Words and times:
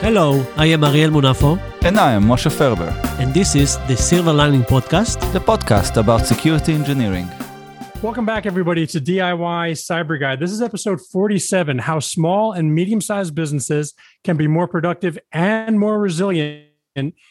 Hello, 0.00 0.44
I 0.56 0.66
am 0.66 0.82
Ariel 0.82 1.10
Munafo. 1.10 1.60
And 1.82 1.98
I 1.98 2.12
am 2.12 2.24
Moshe 2.24 2.50
Ferber. 2.50 2.88
And 3.18 3.32
this 3.34 3.54
is 3.54 3.78
the 3.88 3.96
Silver 3.96 4.32
Lining 4.32 4.62
Podcast, 4.62 5.32
the 5.32 5.38
podcast 5.38 5.96
about 5.96 6.26
security 6.26 6.72
engineering. 6.72 7.28
Welcome 8.02 8.24
back, 8.24 8.46
everybody, 8.46 8.86
to 8.86 9.00
DIY 9.00 9.72
Cyber 9.72 10.18
Guy. 10.18 10.36
This 10.36 10.52
is 10.52 10.62
episode 10.62 11.00
47 11.00 11.78
How 11.78 11.98
Small 12.00 12.52
and 12.52 12.74
Medium 12.74 13.00
Sized 13.00 13.34
Businesses 13.34 13.94
Can 14.24 14.36
Be 14.36 14.46
More 14.46 14.66
Productive 14.66 15.18
and 15.32 15.78
More 15.78 16.00
Resilient 16.00 16.64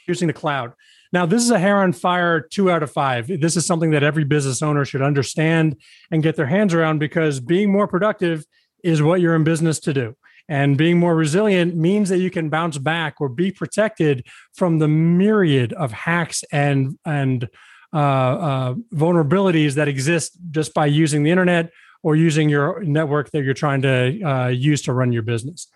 Using 0.07 0.27
the 0.27 0.33
Cloud. 0.33 0.73
Now, 1.11 1.25
this 1.25 1.41
is 1.41 1.49
a 1.49 1.57
hair 1.57 1.77
on 1.77 1.93
fire 1.93 2.39
two 2.39 2.69
out 2.69 2.83
of 2.83 2.91
five. 2.91 3.27
This 3.27 3.57
is 3.57 3.65
something 3.65 3.91
that 3.91 4.03
every 4.03 4.25
business 4.25 4.61
owner 4.61 4.85
should 4.85 5.01
understand 5.01 5.75
and 6.11 6.21
get 6.21 6.35
their 6.35 6.45
hands 6.45 6.73
around 6.73 6.99
because 6.99 7.39
being 7.39 7.71
more 7.71 7.87
productive 7.87 8.45
is 8.84 9.02
what 9.02 9.21
you're 9.21 9.36
in 9.36 9.43
business 9.43 9.80
to 9.82 9.93
do. 9.93 10.16
And 10.48 10.77
being 10.77 10.98
more 10.98 11.16
resilient 11.16 11.75
means 11.75 12.10
that 12.10 12.18
you 12.18 12.32
can 12.32 12.50
bounce 12.50 12.79
back 12.79 13.21
or 13.21 13.29
be 13.29 13.51
protected 13.51 14.25
from 14.56 14.79
the 14.79 14.87
myriad 14.87 15.74
of 15.74 15.92
hacks 15.92 16.43
and 16.51 16.97
and 17.06 17.47
uh, 17.93 17.97
uh, 17.97 18.73
vulnerabilities 18.93 19.75
that 19.75 19.87
exist 19.87 20.37
just 20.51 20.73
by 20.73 20.86
using 20.86 21.23
the 21.23 21.32
internet 21.32 21.71
or 22.04 22.15
using 22.15 22.50
your 22.50 22.84
network 22.84 23.32
that 23.32 23.43
you're 23.43 23.54
trying 23.54 23.82
to 23.82 24.21
uh, 24.21 24.47
use 24.47 24.82
to 24.84 24.93
run 24.93 25.11
your 25.11 25.23
business. 25.23 25.68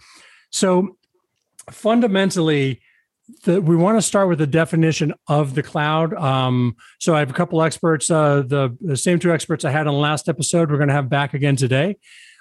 So 0.52 0.98
fundamentally, 1.72 2.82
the, 3.46 3.62
we 3.62 3.76
want 3.76 3.98
to 3.98 4.02
start 4.02 4.28
with 4.28 4.40
the 4.40 4.48
definition 4.48 5.14
of 5.28 5.56
the 5.56 5.64
cloud. 5.64 6.14
Um, 6.14 6.76
so 7.00 7.16
I 7.16 7.20
have 7.20 7.30
a 7.30 7.34
couple 7.34 7.62
experts, 7.62 8.12
uh, 8.12 8.44
the, 8.46 8.78
the, 8.82 8.98
same 8.98 9.20
two 9.20 9.32
experts 9.32 9.66
I 9.66 9.72
had 9.72 9.88
on 9.88 9.94
the 9.94 10.00
last 10.00 10.30
episode, 10.30 10.70
we're 10.70 10.78
going 10.78 10.90
to 10.90 10.94
have 10.94 11.10
back 11.10 11.34
again 11.34 11.56
today. 11.56 11.98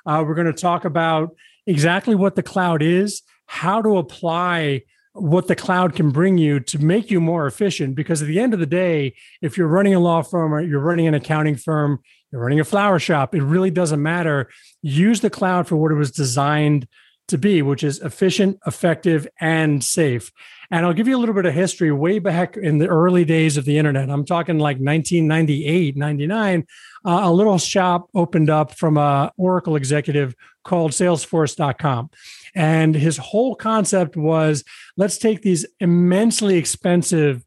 Uh, 0.06 0.24
we're 0.26 0.34
going 0.34 0.46
to 0.46 0.52
talk 0.52 0.84
about 0.84 1.34
exactly 1.66 2.14
what 2.14 2.36
the 2.36 2.42
cloud 2.42 2.82
is, 2.82 3.22
how 3.46 3.82
to 3.82 3.98
apply 3.98 4.82
what 5.14 5.46
the 5.46 5.56
cloud 5.56 5.94
can 5.94 6.10
bring 6.10 6.38
you 6.38 6.58
to 6.58 6.78
make 6.78 7.10
you 7.10 7.20
more 7.20 7.46
efficient. 7.46 7.94
Because 7.94 8.22
at 8.22 8.28
the 8.28 8.40
end 8.40 8.54
of 8.54 8.60
the 8.60 8.66
day, 8.66 9.14
if 9.42 9.56
you're 9.56 9.68
running 9.68 9.94
a 9.94 10.00
law 10.00 10.22
firm 10.22 10.54
or 10.54 10.60
you're 10.60 10.80
running 10.80 11.06
an 11.06 11.14
accounting 11.14 11.56
firm, 11.56 12.00
you're 12.30 12.40
running 12.40 12.60
a 12.60 12.64
flower 12.64 12.98
shop, 12.98 13.34
it 13.34 13.42
really 13.42 13.70
doesn't 13.70 14.02
matter. 14.02 14.48
Use 14.80 15.20
the 15.20 15.30
cloud 15.30 15.66
for 15.68 15.76
what 15.76 15.92
it 15.92 15.96
was 15.96 16.10
designed 16.10 16.88
to 17.28 17.38
be, 17.38 17.62
which 17.62 17.84
is 17.84 18.00
efficient, 18.00 18.58
effective, 18.66 19.28
and 19.40 19.84
safe. 19.84 20.32
And 20.72 20.86
I'll 20.86 20.94
give 20.94 21.06
you 21.06 21.18
a 21.18 21.20
little 21.20 21.34
bit 21.34 21.44
of 21.44 21.52
history 21.52 21.92
way 21.92 22.18
back 22.18 22.56
in 22.56 22.78
the 22.78 22.88
early 22.88 23.26
days 23.26 23.58
of 23.58 23.66
the 23.66 23.76
internet. 23.76 24.08
I'm 24.08 24.24
talking 24.24 24.58
like 24.58 24.78
1998, 24.78 25.98
99. 25.98 26.66
Uh, 27.04 27.20
a 27.24 27.30
little 27.30 27.58
shop 27.58 28.08
opened 28.14 28.48
up 28.48 28.74
from 28.74 28.96
a 28.96 29.30
Oracle 29.36 29.76
executive 29.76 30.34
called 30.64 30.92
Salesforce.com. 30.92 32.08
And 32.54 32.94
his 32.94 33.18
whole 33.18 33.54
concept 33.54 34.16
was 34.16 34.64
let's 34.96 35.18
take 35.18 35.42
these 35.42 35.66
immensely 35.78 36.56
expensive 36.56 37.44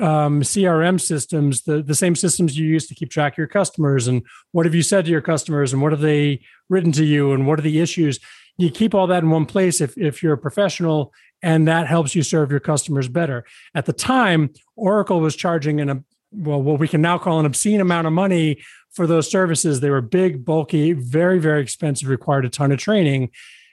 um, 0.00 0.42
CRM 0.42 1.00
systems, 1.00 1.62
the, 1.62 1.80
the 1.80 1.94
same 1.94 2.16
systems 2.16 2.58
you 2.58 2.66
use 2.66 2.88
to 2.88 2.96
keep 2.96 3.08
track 3.08 3.34
of 3.34 3.38
your 3.38 3.46
customers, 3.46 4.08
and 4.08 4.22
what 4.50 4.66
have 4.66 4.74
you 4.74 4.82
said 4.82 5.04
to 5.04 5.12
your 5.12 5.20
customers, 5.20 5.72
and 5.72 5.80
what 5.80 5.92
have 5.92 6.00
they 6.00 6.40
written 6.68 6.90
to 6.90 7.04
you, 7.04 7.32
and 7.32 7.46
what 7.46 7.60
are 7.60 7.62
the 7.62 7.80
issues. 7.80 8.18
You 8.56 8.70
keep 8.70 8.94
all 8.94 9.06
that 9.08 9.22
in 9.22 9.30
one 9.30 9.46
place 9.46 9.80
if, 9.80 9.96
if 9.98 10.22
you're 10.22 10.34
a 10.34 10.38
professional, 10.38 11.12
and 11.42 11.66
that 11.68 11.86
helps 11.86 12.14
you 12.14 12.22
serve 12.22 12.50
your 12.50 12.60
customers 12.60 13.08
better. 13.08 13.44
At 13.74 13.86
the 13.86 13.92
time, 13.92 14.50
Oracle 14.76 15.20
was 15.20 15.36
charging 15.36 15.80
an 15.80 16.04
well, 16.36 16.60
what 16.60 16.80
we 16.80 16.88
can 16.88 17.00
now 17.00 17.16
call 17.18 17.38
an 17.38 17.46
obscene 17.46 17.80
amount 17.80 18.06
of 18.06 18.12
money 18.12 18.58
for 18.92 19.06
those 19.06 19.30
services. 19.30 19.80
They 19.80 19.90
were 19.90 20.00
big, 20.00 20.44
bulky, 20.44 20.92
very, 20.92 21.38
very 21.38 21.62
expensive, 21.62 22.08
required 22.08 22.44
a 22.44 22.48
ton 22.48 22.72
of 22.72 22.78
training. 22.78 23.30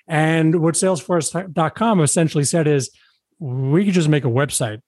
And 0.08 0.62
what 0.62 0.76
Salesforce.com 0.76 2.02
essentially 2.02 2.44
said 2.44 2.68
is, 2.68 2.92
we 3.40 3.86
could 3.86 3.96
just 3.96 4.10
make 4.10 4.26
a 4.26 4.30
website 4.30 4.82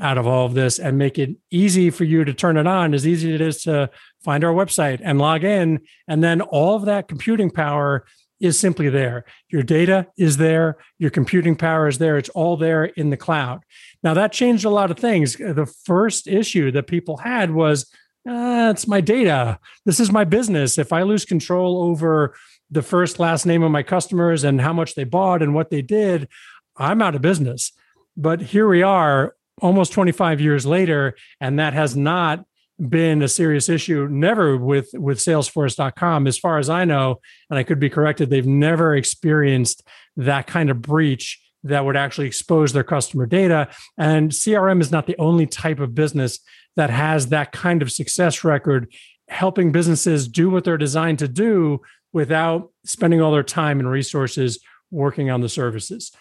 out 0.00 0.18
of 0.18 0.26
all 0.26 0.46
of 0.46 0.54
this 0.54 0.78
and 0.78 0.98
make 0.98 1.18
it 1.18 1.36
easy 1.50 1.90
for 1.90 2.04
you 2.04 2.24
to 2.24 2.34
turn 2.34 2.56
it 2.56 2.66
on, 2.66 2.94
as 2.94 3.06
easy 3.06 3.28
as 3.28 3.34
it 3.34 3.40
is 3.40 3.62
to 3.62 3.90
find 4.24 4.42
our 4.42 4.52
website 4.52 5.00
and 5.02 5.18
log 5.18 5.44
in. 5.44 5.80
And 6.08 6.24
then 6.24 6.40
all 6.40 6.74
of 6.74 6.86
that 6.86 7.06
computing 7.06 7.50
power 7.50 8.04
is 8.40 8.58
simply 8.58 8.88
there. 8.88 9.24
Your 9.48 9.62
data 9.62 10.06
is 10.16 10.38
there, 10.38 10.78
your 10.98 11.10
computing 11.10 11.56
power 11.56 11.86
is 11.88 11.98
there, 11.98 12.16
it's 12.16 12.28
all 12.30 12.56
there 12.56 12.84
in 12.84 13.10
the 13.10 13.16
cloud. 13.16 13.60
Now, 14.02 14.14
that 14.14 14.32
changed 14.32 14.64
a 14.64 14.70
lot 14.70 14.90
of 14.90 14.98
things. 14.98 15.36
The 15.36 15.70
first 15.84 16.26
issue 16.26 16.70
that 16.72 16.86
people 16.86 17.18
had 17.18 17.50
was, 17.50 17.90
uh, 18.28 18.72
it's 18.74 18.88
my 18.88 19.00
data. 19.00 19.58
This 19.84 20.00
is 20.00 20.10
my 20.10 20.24
business. 20.24 20.78
If 20.78 20.92
I 20.92 21.02
lose 21.02 21.24
control 21.24 21.82
over 21.82 22.34
the 22.70 22.82
first 22.82 23.18
last 23.18 23.46
name 23.46 23.62
of 23.62 23.70
my 23.70 23.82
customers 23.82 24.44
and 24.44 24.60
how 24.60 24.72
much 24.72 24.94
they 24.94 25.04
bought 25.04 25.42
and 25.42 25.54
what 25.54 25.70
they 25.70 25.82
did, 25.82 26.28
I'm 26.76 27.02
out 27.02 27.14
of 27.14 27.22
business. 27.22 27.72
But 28.16 28.40
here 28.40 28.68
we 28.68 28.82
are 28.82 29.34
almost 29.60 29.92
25 29.92 30.40
years 30.40 30.64
later, 30.64 31.14
and 31.40 31.58
that 31.58 31.74
has 31.74 31.96
not 31.96 32.44
been 32.88 33.22
a 33.22 33.28
serious 33.28 33.68
issue 33.68 34.08
never 34.10 34.56
with 34.56 34.88
with 34.94 35.18
salesforce.com 35.18 36.26
as 36.26 36.38
far 36.38 36.58
as 36.58 36.70
i 36.70 36.84
know 36.84 37.20
and 37.50 37.58
i 37.58 37.62
could 37.62 37.78
be 37.78 37.90
corrected 37.90 38.30
they've 38.30 38.46
never 38.46 38.94
experienced 38.94 39.86
that 40.16 40.46
kind 40.46 40.70
of 40.70 40.80
breach 40.80 41.40
that 41.62 41.84
would 41.84 41.96
actually 41.96 42.26
expose 42.26 42.72
their 42.72 42.84
customer 42.84 43.26
data 43.26 43.68
and 43.98 44.30
crm 44.30 44.80
is 44.80 44.90
not 44.90 45.06
the 45.06 45.18
only 45.18 45.46
type 45.46 45.78
of 45.78 45.94
business 45.94 46.38
that 46.76 46.88
has 46.88 47.26
that 47.28 47.52
kind 47.52 47.82
of 47.82 47.92
success 47.92 48.44
record 48.44 48.90
helping 49.28 49.72
businesses 49.72 50.26
do 50.28 50.50
what 50.50 50.64
they're 50.64 50.76
designed 50.76 51.18
to 51.18 51.28
do 51.28 51.80
without 52.12 52.70
spending 52.84 53.20
all 53.20 53.32
their 53.32 53.42
time 53.42 53.78
and 53.78 53.88
resources 53.88 54.58
working 54.90 55.30
on 55.30 55.40
the 55.40 55.48
services. 55.48 56.12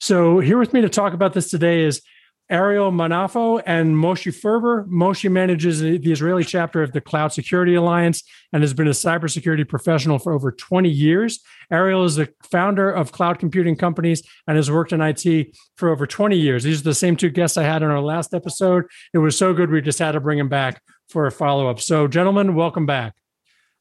So, 0.00 0.38
here 0.38 0.58
with 0.58 0.72
me 0.72 0.80
to 0.80 0.88
talk 0.88 1.12
about 1.12 1.32
this 1.32 1.50
today 1.50 1.82
is 1.82 2.02
Ariel 2.50 2.90
Munafo 2.90 3.62
and 3.64 3.94
Moshe 3.96 4.34
Ferber. 4.34 4.84
Moshe 4.84 5.30
manages 5.30 5.80
the 5.80 5.96
Israeli 6.12 6.44
chapter 6.44 6.82
of 6.82 6.92
the 6.92 7.00
Cloud 7.00 7.32
Security 7.32 7.74
Alliance 7.74 8.22
and 8.52 8.62
has 8.62 8.74
been 8.74 8.88
a 8.88 8.90
cybersecurity 8.90 9.66
professional 9.66 10.18
for 10.18 10.32
over 10.32 10.52
20 10.52 10.88
years. 10.88 11.40
Ariel 11.70 12.04
is 12.04 12.16
the 12.16 12.28
founder 12.50 12.90
of 12.90 13.12
cloud 13.12 13.38
computing 13.38 13.76
companies 13.76 14.22
and 14.46 14.56
has 14.56 14.70
worked 14.70 14.92
in 14.92 15.00
IT 15.00 15.56
for 15.76 15.88
over 15.88 16.06
20 16.06 16.36
years. 16.36 16.62
These 16.62 16.80
are 16.80 16.84
the 16.84 16.94
same 16.94 17.16
two 17.16 17.30
guests 17.30 17.56
I 17.56 17.62
had 17.62 17.82
in 17.82 17.90
our 17.90 18.02
last 18.02 18.34
episode. 18.34 18.84
It 19.14 19.18
was 19.18 19.36
so 19.36 19.54
good, 19.54 19.70
we 19.70 19.80
just 19.80 19.98
had 19.98 20.12
to 20.12 20.20
bring 20.20 20.38
him 20.38 20.48
back 20.48 20.82
for 21.08 21.26
a 21.26 21.32
follow 21.32 21.68
up. 21.68 21.80
So, 21.80 22.06
gentlemen, 22.06 22.54
welcome 22.54 22.86
back. 22.86 23.14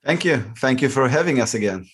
Thank 0.03 0.25
you. 0.25 0.37
Thank 0.57 0.81
you 0.81 0.89
for 0.89 1.07
having 1.07 1.39
us 1.39 1.53
again. 1.53 1.87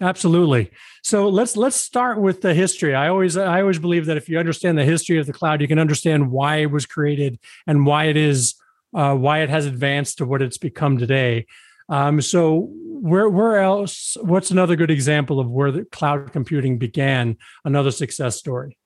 Absolutely. 0.00 0.70
So 1.02 1.28
let's 1.28 1.56
let's 1.56 1.76
start 1.76 2.20
with 2.20 2.40
the 2.42 2.54
history. 2.54 2.94
I 2.94 3.08
always 3.08 3.36
I 3.36 3.60
always 3.60 3.78
believe 3.78 4.06
that 4.06 4.16
if 4.16 4.28
you 4.28 4.38
understand 4.38 4.78
the 4.78 4.84
history 4.84 5.18
of 5.18 5.26
the 5.26 5.32
cloud, 5.32 5.60
you 5.60 5.68
can 5.68 5.80
understand 5.80 6.30
why 6.30 6.56
it 6.56 6.70
was 6.70 6.86
created 6.86 7.40
and 7.66 7.84
why 7.84 8.04
it 8.04 8.16
is 8.16 8.54
uh, 8.94 9.14
why 9.14 9.40
it 9.40 9.50
has 9.50 9.66
advanced 9.66 10.18
to 10.18 10.26
what 10.26 10.42
it's 10.42 10.58
become 10.58 10.98
today. 10.98 11.46
Um, 11.88 12.20
so 12.20 12.68
where 12.70 13.28
where 13.28 13.58
else? 13.58 14.16
What's 14.20 14.52
another 14.52 14.76
good 14.76 14.90
example 14.90 15.40
of 15.40 15.50
where 15.50 15.72
the 15.72 15.84
cloud 15.84 16.32
computing 16.32 16.78
began? 16.78 17.36
Another 17.64 17.90
success 17.90 18.36
story. 18.36 18.78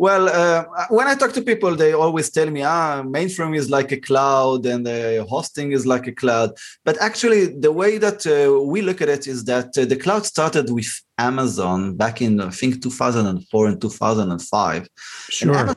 Well, 0.00 0.30
uh, 0.30 0.64
when 0.88 1.06
I 1.08 1.14
talk 1.14 1.34
to 1.34 1.42
people, 1.42 1.76
they 1.76 1.92
always 1.92 2.30
tell 2.30 2.48
me, 2.48 2.62
ah, 2.62 3.02
mainframe 3.02 3.54
is 3.54 3.68
like 3.68 3.92
a 3.92 4.00
cloud 4.00 4.64
and 4.64 4.88
uh, 4.88 5.26
hosting 5.26 5.72
is 5.72 5.84
like 5.86 6.06
a 6.06 6.12
cloud. 6.12 6.48
But 6.86 6.96
actually, 7.02 7.42
the 7.66 7.70
way 7.70 7.98
that 7.98 8.26
uh, 8.26 8.64
we 8.64 8.80
look 8.80 9.02
at 9.02 9.10
it 9.10 9.26
is 9.26 9.44
that 9.44 9.76
uh, 9.76 9.84
the 9.84 9.96
cloud 10.04 10.24
started 10.24 10.72
with 10.72 10.90
Amazon 11.18 11.96
back 11.96 12.22
in, 12.22 12.40
I 12.40 12.48
think, 12.48 12.82
2004 12.82 13.66
and 13.66 13.78
2005. 13.78 14.88
Sure. 15.28 15.54
Amazon, 15.54 15.76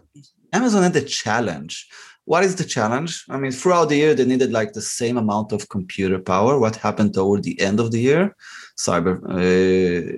Amazon 0.54 0.84
had 0.84 0.96
a 0.96 1.02
challenge 1.02 1.86
what 2.26 2.44
is 2.44 2.56
the 2.56 2.64
challenge? 2.64 3.26
I 3.30 3.38
mean, 3.38 3.52
throughout 3.52 3.90
the 3.90 3.98
year, 3.98 4.14
they 4.16 4.26
needed 4.26 4.52
like 4.52 4.72
the 4.74 4.82
same 4.82 5.18
amount 5.18 5.52
of 5.52 5.68
computer 5.68 6.20
power. 6.20 6.58
What 6.58 6.78
happened 6.78 7.14
toward 7.14 7.44
the 7.44 7.60
end 7.60 7.80
of 7.82 7.92
the 7.92 8.00
year? 8.00 8.36
Cyber 8.78 9.22
uh, 9.26 9.36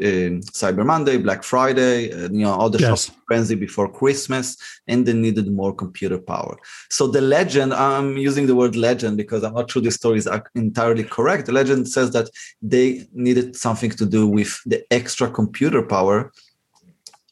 uh, 0.08 0.40
Cyber 0.62 0.86
Monday, 0.86 1.18
Black 1.18 1.44
Friday, 1.44 2.12
uh, 2.14 2.30
you 2.32 2.46
know, 2.46 2.54
all 2.54 2.70
the 2.70 2.80
yes. 2.80 3.06
shopping 3.06 3.22
frenzy 3.28 3.56
before 3.56 3.92
Christmas, 3.92 4.56
and 4.88 5.06
they 5.06 5.14
needed 5.14 5.52
more 5.52 5.74
computer 5.74 6.20
power. 6.20 6.58
So 6.90 7.08
the 7.08 7.22
legend, 7.22 7.74
I'm 7.74 8.18
using 8.18 8.46
the 8.46 8.56
word 8.56 8.76
legend 8.76 9.18
because 9.18 9.44
I'm 9.44 9.56
not 9.56 9.70
sure 9.70 9.82
the 9.82 9.92
story 9.92 10.20
is 10.20 10.30
entirely 10.54 11.04
correct. 11.04 11.48
The 11.48 11.54
legend 11.54 11.90
says 11.90 12.12
that 12.12 12.30
they 12.62 13.08
needed 13.14 13.56
something 13.56 13.92
to 13.92 14.06
do 14.06 14.28
with 14.28 14.62
the 14.66 14.86
extra 14.92 15.30
computer 15.30 15.82
power 15.82 16.32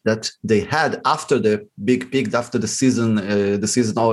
that 0.06 0.32
they 0.44 0.62
had 0.62 1.02
after 1.06 1.40
the 1.40 1.68
big 1.84 2.12
peak, 2.12 2.34
after 2.34 2.58
the 2.58 2.68
season, 2.68 3.18
uh, 3.18 3.58
the 3.58 3.68
season 3.68 3.98
uh, 3.98 4.12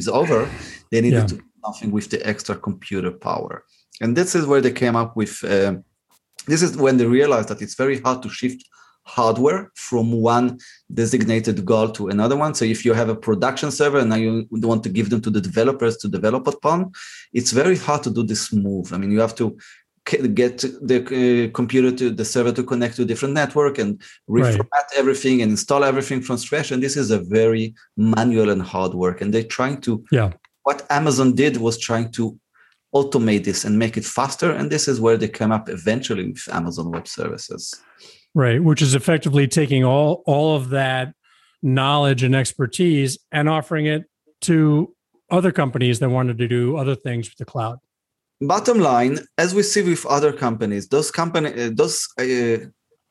is 0.00 0.08
over, 0.08 0.48
they 0.90 1.00
needed 1.00 1.20
yeah. 1.20 1.26
to 1.26 1.36
do 1.36 1.44
something 1.64 1.90
with 1.90 2.10
the 2.10 2.26
extra 2.26 2.54
computer 2.56 3.10
power, 3.10 3.64
and 4.00 4.16
this 4.16 4.34
is 4.34 4.46
where 4.46 4.60
they 4.60 4.72
came 4.72 4.96
up 4.96 5.16
with. 5.16 5.42
Uh, 5.44 5.74
this 6.46 6.62
is 6.62 6.76
when 6.76 6.96
they 6.98 7.06
realized 7.06 7.48
that 7.48 7.62
it's 7.62 7.74
very 7.74 7.98
hard 8.00 8.22
to 8.22 8.28
shift 8.28 8.62
hardware 9.04 9.70
from 9.74 10.12
one 10.12 10.58
designated 10.92 11.64
goal 11.64 11.88
to 11.90 12.08
another 12.08 12.36
one. 12.36 12.54
So 12.54 12.64
if 12.64 12.84
you 12.84 12.94
have 12.94 13.08
a 13.08 13.14
production 13.14 13.70
server 13.70 13.98
and 13.98 14.08
now 14.08 14.16
you 14.16 14.46
want 14.50 14.82
to 14.84 14.88
give 14.88 15.10
them 15.10 15.20
to 15.22 15.30
the 15.30 15.40
developers 15.40 15.96
to 15.98 16.08
develop 16.08 16.46
upon, 16.46 16.92
it's 17.32 17.52
very 17.52 17.76
hard 17.76 18.02
to 18.04 18.10
do 18.10 18.22
this 18.22 18.52
move. 18.52 18.92
I 18.92 18.98
mean, 18.98 19.10
you 19.10 19.20
have 19.20 19.34
to 19.36 19.56
get 20.04 20.58
the 20.58 21.48
uh, 21.48 21.56
computer 21.56 21.90
to 21.90 22.10
the 22.10 22.24
server 22.24 22.52
to 22.52 22.62
connect 22.62 22.96
to 22.96 23.02
a 23.02 23.04
different 23.04 23.34
network 23.34 23.78
and 23.78 24.00
reformat 24.28 24.70
right. 24.72 24.84
everything 24.96 25.40
and 25.40 25.52
install 25.52 25.82
everything 25.82 26.20
from 26.20 26.36
scratch. 26.36 26.70
And 26.70 26.82
this 26.82 26.96
is 26.96 27.10
a 27.10 27.20
very 27.20 27.74
manual 27.96 28.50
and 28.50 28.60
hard 28.60 28.94
work. 28.94 29.20
And 29.20 29.32
they're 29.32 29.42
trying 29.42 29.80
to 29.82 30.04
yeah. 30.12 30.32
What 30.64 30.86
amazon 30.90 31.34
did 31.34 31.56
was 31.58 31.78
trying 31.78 32.10
to 32.12 32.38
automate 32.94 33.44
this 33.44 33.64
and 33.64 33.78
make 33.78 33.96
it 33.96 34.04
faster. 34.04 34.50
And 34.50 34.70
this 34.70 34.88
is 34.88 35.00
where 35.00 35.16
they 35.16 35.28
come 35.28 35.52
up 35.52 35.68
eventually 35.68 36.28
with 36.28 36.48
amazon 36.52 36.90
web 36.90 37.08
services. 37.08 37.74
Right 38.34 38.62
which 38.62 38.82
is 38.82 38.94
effectively 38.94 39.48
taking 39.48 39.84
all 39.84 40.22
all 40.26 40.56
of 40.56 40.70
that 40.70 41.14
knowledge 41.62 42.22
and 42.22 42.34
expertise 42.34 43.18
and 43.32 43.48
offering 43.48 43.86
it 43.86 44.04
to 44.42 44.94
other 45.30 45.50
companies 45.50 45.98
that 46.00 46.10
wanted 46.10 46.36
to 46.36 46.46
do 46.46 46.76
other 46.76 46.94
things 46.94 47.28
with 47.30 47.38
the 47.38 47.44
cloud 47.46 47.78
bottom 48.40 48.78
line 48.78 49.18
as 49.38 49.54
we 49.54 49.62
see 49.62 49.82
with 49.82 50.04
other 50.06 50.32
companies 50.32 50.88
those 50.88 51.10
company 51.10 51.48
uh, 51.62 51.70
those 51.72 52.08
uh, 52.18 52.58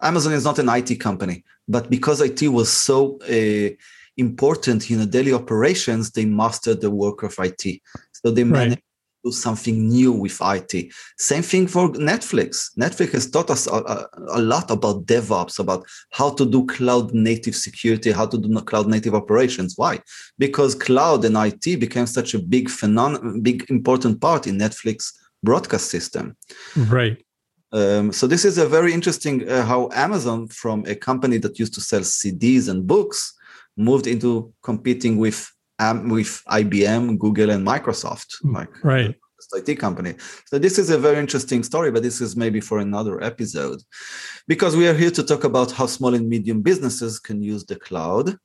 amazon 0.01 0.33
is 0.33 0.43
not 0.43 0.59
an 0.59 0.67
it 0.67 0.99
company 0.99 1.43
but 1.67 1.89
because 1.89 2.21
it 2.21 2.41
was 2.49 2.69
so 2.69 3.17
uh, 3.29 3.69
important 4.17 4.91
in 4.91 4.99
the 4.99 5.05
daily 5.05 5.33
operations 5.33 6.11
they 6.11 6.25
mastered 6.25 6.81
the 6.81 6.91
work 6.91 7.23
of 7.23 7.35
it 7.39 7.81
so 8.11 8.31
they 8.31 8.43
managed 8.43 8.81
do 9.23 9.31
something 9.31 9.87
new 9.87 10.11
with 10.11 10.37
IT. 10.41 10.93
Same 11.17 11.41
thing 11.41 11.67
for 11.67 11.89
Netflix. 11.93 12.69
Netflix 12.77 13.13
has 13.13 13.29
taught 13.29 13.49
us 13.49 13.67
a, 13.67 14.07
a, 14.29 14.41
lot 14.41 14.69
about 14.69 15.05
DevOps, 15.05 15.59
about 15.59 15.85
how 16.11 16.29
to 16.31 16.45
do 16.45 16.65
cloud 16.65 17.13
native 17.13 17.55
security, 17.55 18.11
how 18.11 18.25
to 18.25 18.37
do 18.37 18.61
cloud 18.61 18.87
native 18.87 19.15
operations. 19.15 19.73
Why? 19.77 19.99
Because 20.37 20.75
cloud 20.75 21.25
and 21.25 21.37
IT 21.37 21.79
became 21.79 22.07
such 22.07 22.33
a 22.33 22.39
big 22.39 22.69
phenomenon, 22.69 23.41
big 23.41 23.69
important 23.69 24.19
part 24.19 24.47
in 24.47 24.57
Netflix 24.57 25.11
broadcast 25.41 25.89
system. 25.89 26.35
Right. 26.75 27.23
Um, 27.71 28.11
so 28.11 28.27
this 28.27 28.45
is 28.45 28.57
a 28.57 28.67
very 28.67 28.93
interesting 28.93 29.49
uh, 29.49 29.65
how 29.65 29.89
Amazon, 29.93 30.47
from 30.47 30.85
a 30.85 30.95
company 30.95 31.37
that 31.39 31.57
used 31.57 31.73
to 31.73 31.81
sell 31.81 32.01
CDs 32.01 32.69
and 32.69 32.85
books, 32.85 33.33
moved 33.75 34.05
into 34.05 34.53
competing 34.61 35.17
with 35.17 35.51
um, 35.83 36.09
with 36.09 36.41
IBM, 36.47 37.19
Google, 37.19 37.49
and 37.49 37.65
Microsoft, 37.65 38.29
mm, 38.43 38.53
like 38.55 38.83
right. 38.83 39.15
IT 39.55 39.77
company. 39.79 40.13
So 40.45 40.57
this 40.57 40.79
is 40.79 40.89
a 40.89 40.97
very 40.97 41.19
interesting 41.19 41.63
story, 41.63 41.91
but 41.91 42.01
this 42.01 42.21
is 42.21 42.35
maybe 42.35 42.61
for 42.61 42.79
another 42.79 43.21
episode, 43.23 43.79
because 44.47 44.75
we 44.75 44.87
are 44.87 44.97
here 45.03 45.11
to 45.11 45.23
talk 45.23 45.43
about 45.43 45.71
how 45.71 45.85
small 45.85 46.13
and 46.13 46.27
medium 46.27 46.61
businesses 46.61 47.19
can 47.19 47.41
use 47.41 47.63
the 47.65 47.75
cloud. 47.75 48.37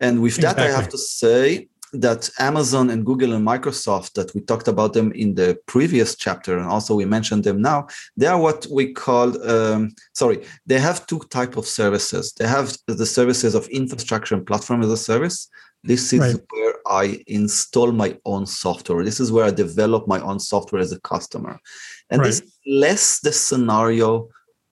And 0.00 0.22
with 0.22 0.36
exactly. 0.36 0.64
that, 0.64 0.72
I 0.72 0.76
have 0.76 0.88
to 0.90 0.98
say 0.98 1.68
that 1.92 2.30
Amazon 2.38 2.90
and 2.90 3.04
Google 3.04 3.32
and 3.32 3.46
Microsoft, 3.46 4.12
that 4.14 4.32
we 4.34 4.40
talked 4.40 4.68
about 4.68 4.92
them 4.92 5.10
in 5.12 5.34
the 5.34 5.58
previous 5.66 6.14
chapter, 6.14 6.56
and 6.58 6.68
also 6.68 6.94
we 6.94 7.04
mentioned 7.04 7.44
them 7.44 7.60
now, 7.60 7.88
they 8.16 8.26
are 8.26 8.38
what 8.38 8.66
we 8.70 8.92
call, 8.92 9.28
um, 9.50 9.90
sorry, 10.14 10.38
they 10.66 10.78
have 10.78 11.06
two 11.06 11.20
type 11.30 11.56
of 11.56 11.66
services. 11.66 12.32
They 12.34 12.46
have 12.46 12.76
the 12.86 13.06
services 13.06 13.54
of 13.54 13.66
infrastructure 13.68 14.34
and 14.36 14.46
platform 14.46 14.82
as 14.82 14.90
a 14.90 14.96
service, 14.96 15.48
this 15.82 16.12
is 16.12 16.20
right. 16.20 16.36
where 16.50 16.74
I 16.86 17.22
install 17.26 17.92
my 17.92 18.16
own 18.24 18.46
software. 18.46 19.04
This 19.04 19.20
is 19.20 19.32
where 19.32 19.44
I 19.44 19.50
develop 19.50 20.06
my 20.06 20.20
own 20.20 20.38
software 20.38 20.80
as 20.80 20.92
a 20.92 21.00
customer. 21.00 21.58
And 22.10 22.20
right. 22.20 22.26
this 22.26 22.40
is 22.40 22.58
less 22.66 23.20
the 23.20 23.32
scenario 23.32 24.28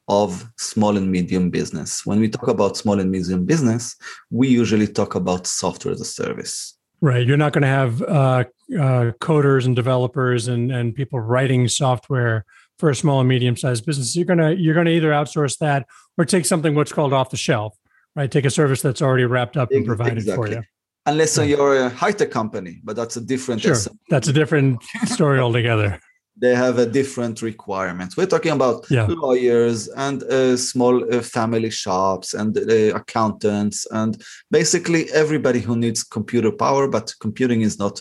of 0.08 0.50
small 0.56 0.96
and 0.96 1.10
medium 1.10 1.50
business. 1.50 2.04
When 2.04 2.20
we 2.20 2.28
talk 2.28 2.48
about 2.48 2.76
small 2.76 2.98
and 3.00 3.10
medium 3.10 3.44
business, 3.44 3.96
we 4.30 4.48
usually 4.48 4.86
talk 4.86 5.14
about 5.14 5.46
software 5.46 5.92
as 5.92 6.00
a 6.00 6.04
service. 6.04 6.76
Right. 7.00 7.26
You're 7.26 7.36
not 7.36 7.52
going 7.52 7.62
to 7.62 7.68
have 7.68 8.02
uh, 8.02 8.44
uh, 8.74 9.12
coders 9.20 9.66
and 9.66 9.76
developers 9.76 10.48
and, 10.48 10.72
and 10.72 10.94
people 10.94 11.20
writing 11.20 11.68
software 11.68 12.44
for 12.78 12.90
a 12.90 12.94
small 12.94 13.20
and 13.20 13.28
medium 13.28 13.56
sized 13.56 13.86
business. 13.86 14.14
You're 14.14 14.24
gonna 14.24 14.52
you're 14.52 14.74
gonna 14.74 14.90
either 14.90 15.10
outsource 15.10 15.58
that 15.58 15.86
or 16.16 16.24
take 16.24 16.46
something 16.46 16.76
what's 16.76 16.92
called 16.92 17.12
off 17.12 17.30
the 17.30 17.36
shelf, 17.36 17.76
right? 18.14 18.30
Take 18.30 18.44
a 18.44 18.50
service 18.50 18.82
that's 18.82 19.02
already 19.02 19.24
wrapped 19.24 19.56
up 19.56 19.72
and 19.72 19.84
provided 19.84 20.18
exactly. 20.18 20.50
for 20.50 20.56
you 20.58 20.62
unless 21.08 21.38
you're 21.38 21.76
a 21.86 21.88
high-tech 22.02 22.30
company 22.30 22.74
but 22.84 22.94
that's 22.98 23.16
a 23.16 23.24
different 23.32 23.60
sure. 23.62 23.76
that's 24.12 24.28
a 24.28 24.32
different 24.40 24.82
story 25.16 25.38
altogether. 25.40 25.90
They 26.40 26.54
have 26.54 26.78
a 26.78 26.86
different 26.86 27.36
requirements 27.42 28.16
we're 28.16 28.32
talking 28.34 28.52
about 28.52 28.76
yeah. 28.96 29.06
lawyers 29.24 29.88
and 30.06 30.22
uh, 30.22 30.56
small 30.56 30.94
uh, 31.12 31.20
family 31.36 31.72
shops 31.82 32.28
and 32.40 32.50
uh, 32.56 32.94
accountants 33.00 33.78
and 34.00 34.12
basically 34.58 35.02
everybody 35.22 35.60
who 35.66 35.74
needs 35.84 36.00
computer 36.04 36.52
power 36.64 36.84
but 36.86 37.06
computing 37.26 37.60
is 37.68 37.74
not 37.84 37.94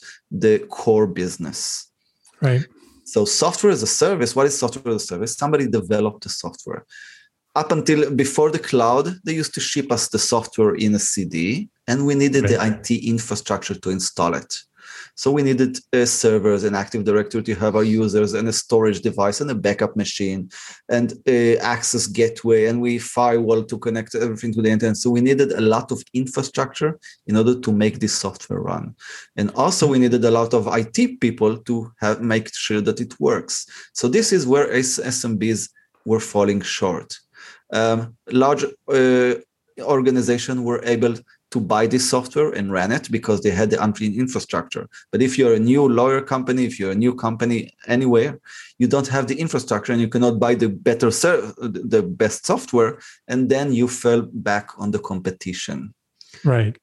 the 0.44 0.54
core 0.78 1.08
business. 1.22 1.60
Right. 2.48 2.64
So 3.14 3.26
software 3.26 3.74
as 3.78 3.82
a 3.82 3.92
service 4.04 4.36
what 4.36 4.46
is 4.50 4.56
software 4.64 4.94
as 4.94 5.02
a 5.04 5.08
service? 5.12 5.32
Somebody 5.36 5.66
developed 5.80 6.22
the 6.26 6.30
software. 6.44 6.82
Up 7.62 7.70
until 7.72 8.00
before 8.24 8.50
the 8.52 8.64
cloud 8.70 9.06
they 9.26 9.36
used 9.42 9.56
to 9.56 9.62
ship 9.72 9.88
us 9.96 10.04
the 10.10 10.22
software 10.34 10.76
in 10.86 10.94
a 10.94 11.04
cd 11.12 11.70
and 11.88 12.06
we 12.06 12.16
needed 12.16 12.44
right. 12.44 12.82
the 12.82 12.92
IT 12.92 13.06
infrastructure 13.06 13.76
to 13.76 13.90
install 13.90 14.34
it. 14.34 14.54
So 15.16 15.32
we 15.32 15.42
needed 15.42 15.80
uh, 15.94 16.06
servers 16.06 16.64
and 16.64 16.76
Active 16.76 17.04
Directory 17.04 17.42
to 17.42 17.56
have 17.56 17.76
our 17.76 17.84
users 17.84 18.34
and 18.36 18.48
a 18.48 18.54
storage 18.54 19.02
device 19.02 19.42
and 19.42 19.50
a 19.50 19.56
backup 19.56 19.96
machine 19.96 20.52
and 20.90 21.14
uh, 21.28 21.58
access 21.60 22.06
gateway 22.06 22.66
and 22.66 22.80
we 22.80 23.00
firewall 23.00 23.64
to 23.64 23.80
connect 23.80 24.14
everything 24.14 24.54
to 24.54 24.62
the 24.62 24.70
internet. 24.70 24.98
So 24.98 25.10
we 25.10 25.22
needed 25.22 25.54
a 25.54 25.62
lot 25.62 25.92
of 25.92 26.04
infrastructure 26.14 27.00
in 27.26 27.36
order 27.36 27.60
to 27.60 27.72
make 27.72 28.00
this 28.00 28.14
software 28.14 28.60
run. 28.60 28.96
And 29.36 29.50
also 29.56 29.88
we 29.88 29.98
needed 29.98 30.24
a 30.24 30.32
lot 30.32 30.54
of 30.54 30.68
IT 30.68 31.20
people 31.20 31.58
to 31.64 31.92
have 32.00 32.22
make 32.22 32.54
sure 32.54 32.82
that 32.82 33.02
it 33.02 33.20
works. 33.20 33.66
So 33.94 34.08
this 34.08 34.32
is 34.32 34.46
where 34.46 34.68
SMBs 34.72 35.70
were 36.06 36.20
falling 36.20 36.62
short. 36.62 37.18
Um, 37.74 38.16
large 38.32 38.66
uh, 38.88 39.34
organizations 39.82 40.62
were 40.62 40.82
able 40.84 41.16
to 41.52 41.60
buy 41.60 41.88
this 41.88 42.10
software 42.10 42.52
and 42.52 42.72
ran 42.72 42.92
it 42.92 43.10
because 43.10 43.42
they 43.42 43.52
had 43.52 43.70
the 43.70 43.82
unclean 43.82 44.20
infrastructure. 44.20 44.90
But 45.12 45.22
if 45.22 45.38
you're 45.38 45.54
a 45.54 45.60
new 45.60 45.88
lawyer 45.88 46.22
company, 46.22 46.66
if 46.66 46.80
you're 46.80 46.92
a 46.92 46.96
new 46.96 47.16
company 47.16 47.72
anywhere, 47.88 48.40
you 48.80 48.88
don't 48.88 49.08
have 49.08 49.28
the 49.28 49.40
infrastructure 49.40 49.94
and 49.94 50.02
you 50.02 50.10
cannot 50.10 50.40
buy 50.40 50.56
the 50.56 50.70
better 50.70 51.10
the 51.10 52.04
best 52.04 52.46
software, 52.46 53.00
and 53.28 53.50
then 53.50 53.74
you 53.74 53.88
fell 53.88 54.24
back 54.34 54.72
on 54.78 54.92
the 54.92 55.00
competition. 55.00 55.94
Right. 56.44 56.78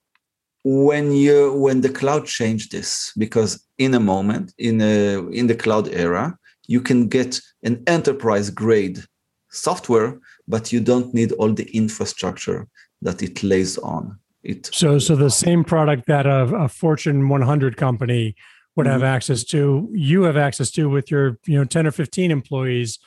When 0.65 1.13
you 1.13 1.53
when 1.53 1.83
the 1.83 1.91
cloud 1.91 2.25
changed 2.25 2.73
this, 2.73 3.13
because 3.19 3.67
in 3.77 3.93
a 3.93 4.01
moment 4.01 4.55
in 4.57 4.81
a 4.81 5.29
in 5.29 5.47
the 5.47 5.55
cloud 5.55 5.89
era, 5.89 6.39
you 6.67 6.81
can 6.81 7.09
get 7.09 7.39
an 7.63 7.83
enterprise 7.87 8.49
grade 8.49 9.05
software, 9.51 10.19
but 10.49 10.73
you 10.73 10.81
don't 10.81 11.13
need 11.13 11.33
all 11.33 11.53
the 11.53 11.71
infrastructure 11.77 12.67
that 13.03 13.23
it 13.23 13.43
lays 13.43 13.77
on 13.77 14.19
it 14.45 14.71
so 14.73 14.99
so 14.99 15.17
the 15.17 15.31
same 15.31 15.65
product 15.65 16.07
that 16.07 16.27
a, 16.27 16.45
a 16.55 16.69
fortune 16.69 17.29
100 17.29 17.77
company 17.77 18.35
would 18.77 18.87
mm-hmm. 18.87 18.93
have 18.93 19.03
access 19.03 19.45
to 19.45 19.89
you 19.93 20.23
have 20.23 20.37
access 20.37 20.71
to 20.71 20.89
with 20.89 21.11
your 21.11 21.39
you 21.47 21.59
know 21.59 21.65
10 21.65 21.87
or 21.87 21.91
15 21.91 22.31
employees 22.31 22.99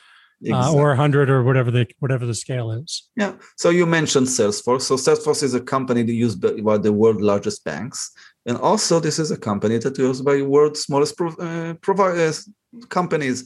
exactly. 0.42 0.78
uh, 0.78 0.82
or 0.82 0.88
100 0.88 1.30
or 1.30 1.42
whatever 1.42 1.70
the 1.70 1.86
whatever 1.98 2.26
the 2.26 2.34
scale 2.34 2.70
is. 2.70 3.08
Yeah. 3.16 3.34
So 3.56 3.70
you 3.70 3.86
mentioned 3.86 4.26
salesforce. 4.26 4.82
So 4.82 4.96
salesforce 4.96 5.42
is 5.42 5.54
a 5.54 5.60
company 5.60 6.02
that 6.02 6.12
used 6.12 6.40
by 6.64 6.78
the 6.78 6.92
world's 6.92 7.22
largest 7.22 7.64
banks. 7.64 8.10
And 8.46 8.56
also 8.58 9.00
this 9.00 9.18
is 9.18 9.30
a 9.30 9.36
company 9.36 9.78
that 9.78 9.98
used 9.98 10.24
by 10.24 10.42
world's 10.42 10.80
smallest 10.80 11.16
pro, 11.16 11.30
uh, 11.34 11.74
providers 11.74 12.48
companies. 12.88 13.44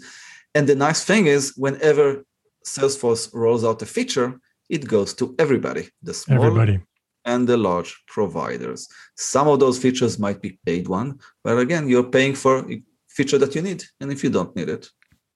And 0.54 0.68
the 0.68 0.75
nice 0.75 1.04
thing 1.04 1.26
is 1.26 1.54
whenever 1.56 2.25
salesforce 2.66 3.32
rolls 3.32 3.64
out 3.64 3.82
a 3.82 3.87
feature 3.87 4.38
it 4.68 4.87
goes 4.87 5.12
to 5.14 5.34
everybody 5.38 5.88
the 6.02 6.14
small 6.14 6.44
everybody 6.44 6.80
and 7.25 7.49
the 7.49 7.57
large 7.57 8.02
providers. 8.07 8.88
Some 9.17 9.49
of 9.49 9.61
those 9.61 9.79
features 9.79 10.19
might 10.19 10.41
be 10.41 10.59
paid 10.67 10.88
one, 10.88 11.19
but 11.45 11.59
again, 11.59 11.88
you're 11.88 12.05
paying 12.05 12.35
for 12.35 12.71
a 12.71 12.83
feature 13.09 13.38
that 13.38 13.55
you 13.55 13.62
need. 13.62 13.85
And 14.00 14.11
if 14.11 14.25
you 14.25 14.31
don't 14.31 14.55
need 14.57 14.69
it, 14.69 14.88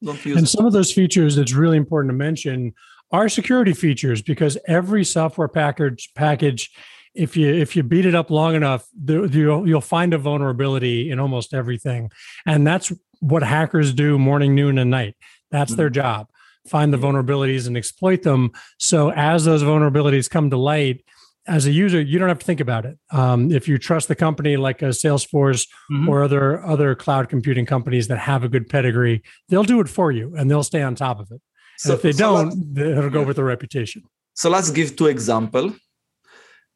don't 0.02 0.24
use 0.24 0.36
and 0.36 0.46
it. 0.46 0.50
some 0.50 0.66
of 0.66 0.72
those 0.72 0.92
features 0.92 1.36
that's 1.36 1.54
really 1.54 1.76
important 1.76 2.10
to 2.10 2.16
mention 2.16 2.74
are 3.12 3.28
security 3.28 3.72
features 3.72 4.22
because 4.22 4.58
every 4.66 5.04
software 5.04 5.48
package 5.48 6.10
package 6.14 6.70
if 7.14 7.36
you 7.36 7.52
if 7.52 7.74
you 7.74 7.82
beat 7.82 8.04
it 8.04 8.14
up 8.14 8.30
long 8.30 8.54
enough 8.54 8.86
you'll, 9.06 9.66
you'll 9.66 9.80
find 9.80 10.12
a 10.12 10.18
vulnerability 10.18 11.10
in 11.10 11.18
almost 11.18 11.54
everything 11.54 12.10
and 12.44 12.66
that's 12.66 12.92
what 13.20 13.42
hackers 13.42 13.94
do 13.94 14.18
morning 14.18 14.54
noon 14.54 14.76
and 14.78 14.90
night 14.90 15.16
that's 15.50 15.72
mm-hmm. 15.72 15.78
their 15.78 15.90
job 15.90 16.28
find 16.68 16.92
the 16.92 16.98
vulnerabilities 16.98 17.66
and 17.66 17.76
exploit 17.76 18.22
them 18.22 18.50
so 18.78 19.10
as 19.12 19.44
those 19.44 19.62
vulnerabilities 19.62 20.28
come 20.28 20.50
to 20.50 20.56
light 20.56 21.04
as 21.46 21.66
a 21.66 21.70
user, 21.70 22.00
you 22.00 22.18
don't 22.18 22.28
have 22.28 22.38
to 22.38 22.44
think 22.46 22.60
about 22.60 22.84
it. 22.86 22.98
Um, 23.10 23.50
if 23.52 23.68
you 23.68 23.78
trust 23.78 24.08
the 24.08 24.14
company 24.14 24.56
like 24.56 24.82
a 24.82 24.86
Salesforce 24.86 25.66
mm-hmm. 25.90 26.08
or 26.08 26.22
other 26.22 26.64
other 26.64 26.94
cloud 26.94 27.28
computing 27.28 27.66
companies 27.66 28.08
that 28.08 28.18
have 28.18 28.44
a 28.44 28.48
good 28.48 28.68
pedigree, 28.68 29.22
they'll 29.48 29.64
do 29.64 29.80
it 29.80 29.88
for 29.88 30.12
you 30.12 30.34
and 30.36 30.50
they'll 30.50 30.64
stay 30.64 30.82
on 30.82 30.94
top 30.94 31.20
of 31.20 31.30
it. 31.30 31.40
So, 31.78 31.94
if 31.94 32.02
they 32.02 32.12
so 32.12 32.18
don't, 32.18 32.78
it'll 32.78 33.10
go 33.10 33.22
with 33.22 33.36
the 33.36 33.44
reputation. 33.44 34.02
So 34.34 34.50
let's 34.50 34.70
give 34.70 34.96
two 34.96 35.06
example. 35.06 35.74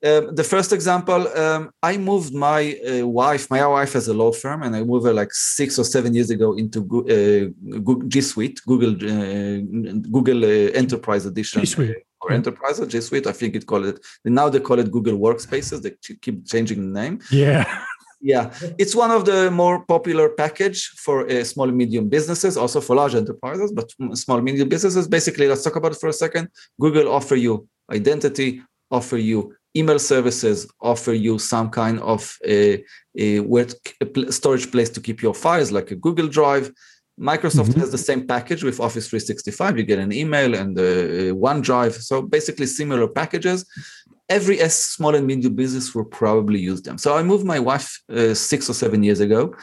Um, 0.02 0.34
the 0.34 0.44
first 0.44 0.72
example, 0.72 1.28
um, 1.36 1.70
I 1.82 1.98
moved 1.98 2.32
my 2.34 2.74
uh, 2.88 3.06
wife. 3.06 3.50
My 3.50 3.66
wife 3.66 3.92
has 3.92 4.08
a 4.08 4.14
law 4.14 4.32
firm, 4.32 4.62
and 4.62 4.74
I 4.74 4.82
moved 4.82 5.04
her 5.04 5.12
like 5.12 5.32
six 5.32 5.78
or 5.78 5.84
seven 5.84 6.14
years 6.14 6.30
ago 6.30 6.54
into 6.54 6.80
uh, 6.80 7.78
Google, 7.80 8.08
G 8.08 8.22
Suite, 8.22 8.60
Google 8.66 8.94
uh, 8.94 9.60
Google 10.10 10.44
uh, 10.44 10.72
Enterprise 10.72 11.26
Edition. 11.26 11.60
G 11.60 11.66
Suite 11.66 11.96
or 12.20 12.32
Enterprise 12.32 12.80
or 12.80 12.86
G 12.86 13.00
Suite. 13.00 13.26
I 13.26 13.32
think 13.32 13.54
it 13.54 13.66
called 13.66 13.86
it 13.86 13.98
now 14.24 14.48
they 14.48 14.60
call 14.60 14.78
it 14.78 14.90
Google 14.90 15.18
Workspaces. 15.18 15.82
They 15.82 15.92
keep 16.20 16.46
changing 16.46 16.80
the 16.92 17.00
name. 17.00 17.20
Yeah. 17.30 17.64
yeah, 18.20 18.52
it's 18.78 18.94
one 18.94 19.10
of 19.10 19.24
the 19.24 19.50
more 19.50 19.84
popular 19.86 20.28
package 20.28 20.88
for 21.04 21.30
uh, 21.30 21.42
small 21.44 21.68
and 21.68 21.76
medium 21.76 22.08
businesses, 22.08 22.56
also 22.56 22.80
for 22.80 22.94
large 22.96 23.14
enterprises, 23.14 23.72
but 23.72 23.90
small 24.16 24.36
and 24.38 24.44
medium 24.44 24.68
businesses. 24.68 25.08
Basically, 25.08 25.46
let's 25.48 25.64
talk 25.64 25.76
about 25.76 25.92
it 25.92 25.98
for 25.98 26.08
a 26.08 26.12
second. 26.12 26.48
Google 26.78 27.10
offer 27.10 27.36
you 27.36 27.66
identity, 27.90 28.62
offer 28.90 29.16
you 29.16 29.54
email 29.76 29.98
services 29.98 30.68
offer 30.80 31.12
you 31.12 31.38
some 31.38 31.70
kind 31.70 32.00
of 32.00 32.36
a, 32.44 32.84
a, 33.16 33.38
a 33.38 34.32
storage 34.32 34.70
place 34.72 34.90
to 34.90 35.00
keep 35.00 35.22
your 35.22 35.34
files 35.34 35.70
like 35.70 35.90
a 35.90 35.94
google 35.94 36.26
drive 36.26 36.72
microsoft 37.18 37.68
mm-hmm. 37.68 37.80
has 37.80 37.90
the 37.90 37.98
same 37.98 38.26
package 38.26 38.62
with 38.62 38.80
office 38.80 39.08
365 39.08 39.78
you 39.78 39.84
get 39.84 39.98
an 39.98 40.12
email 40.12 40.54
and 40.54 40.78
a 40.78 41.32
onedrive 41.32 42.00
so 42.00 42.22
basically 42.22 42.66
similar 42.66 43.06
packages 43.06 43.66
every 44.28 44.56
small 44.68 45.14
and 45.14 45.26
medium 45.26 45.54
business 45.54 45.94
will 45.94 46.04
probably 46.04 46.58
use 46.58 46.82
them 46.82 46.96
so 46.96 47.16
i 47.16 47.22
moved 47.22 47.44
my 47.44 47.58
wife 47.58 48.00
uh, 48.12 48.34
six 48.34 48.70
or 48.70 48.74
seven 48.74 49.02
years 49.02 49.20
ago 49.20 49.54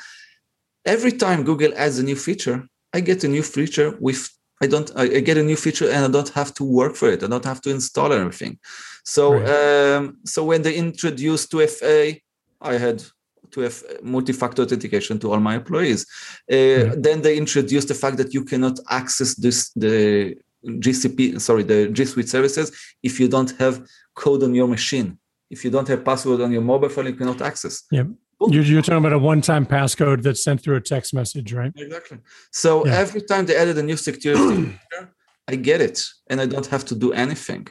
every 0.86 1.12
time 1.12 1.44
google 1.44 1.74
adds 1.76 2.00
a 2.00 2.04
new 2.04 2.16
feature 2.16 2.64
i 2.94 3.00
get 3.00 3.24
a 3.24 3.28
new 3.28 3.44
feature 3.44 3.98
with 4.00 4.30
I 4.62 4.68
don't 4.68 4.92
I 4.96 5.20
get 5.20 5.38
a 5.38 5.44
new 5.44 5.56
feature 5.56 5.90
and 5.90 6.06
I 6.06 6.08
don't 6.08 6.30
have 6.30 6.54
to 6.56 6.64
work 6.64 6.96
for 6.96 7.10
it. 7.12 7.24
I 7.24 7.28
don't 7.28 7.46
have 7.46 7.62
to 7.62 7.70
install 7.70 8.12
everything. 8.12 8.58
So 9.04 9.34
right. 9.34 9.96
um, 9.96 10.18
so 10.26 10.44
when 10.44 10.64
they 10.64 10.76
introduced 10.76 11.52
2FA, 11.52 12.22
I 12.62 12.74
had 12.74 13.04
to 13.52 13.62
have 13.62 13.84
multi-factor 14.04 14.64
authentication 14.64 15.20
to 15.20 15.32
all 15.32 15.40
my 15.40 15.56
employees. 15.56 16.06
Uh, 16.52 16.56
right. 16.56 17.04
Then 17.04 17.22
they 17.22 17.38
introduced 17.38 17.88
the 17.88 17.94
fact 17.94 18.18
that 18.18 18.34
you 18.34 18.44
cannot 18.44 18.80
access 18.90 19.36
this 19.36 19.72
the 19.76 20.36
GCP 20.66 21.40
sorry 21.40 21.64
the 21.64 21.88
G 21.90 22.06
Suite 22.06 22.30
services 22.30 22.72
if 23.04 23.20
you 23.20 23.28
don't 23.28 23.52
have 23.60 23.86
code 24.16 24.44
on 24.44 24.54
your 24.54 24.68
machine. 24.68 25.18
If 25.50 25.64
you 25.64 25.72
don't 25.72 25.88
have 25.88 26.04
password 26.04 26.42
on 26.42 26.52
your 26.52 26.62
mobile 26.62 26.90
phone, 26.90 27.06
you 27.06 27.14
cannot 27.14 27.42
access. 27.42 27.84
Yep. 27.92 28.08
You're, 28.50 28.64
you're, 28.64 28.82
talking 28.84 28.98
about 29.00 29.14
a 29.14 29.20
one-time 29.20 29.66
passcode 29.66 30.22
that's 30.22 30.44
sent 30.44 30.62
through 30.62 30.76
a 30.76 30.82
text 30.82 31.12
message, 31.14 31.54
right? 31.54 31.72
Exactly. 31.76 32.20
So 32.52 32.86
yeah. 32.86 32.94
every 32.98 33.22
time 33.22 33.48
they 33.48 33.56
added 33.56 33.78
a 33.80 33.84
new 33.84 33.98
security 33.98 34.56
feature, 34.92 35.12
I 35.48 35.56
get 35.56 35.82
it, 35.82 36.04
and 36.30 36.42
I 36.42 36.46
don't 36.46 36.68
have 36.68 36.86
to 36.86 36.96
do 36.96 37.14
anything. 37.14 37.68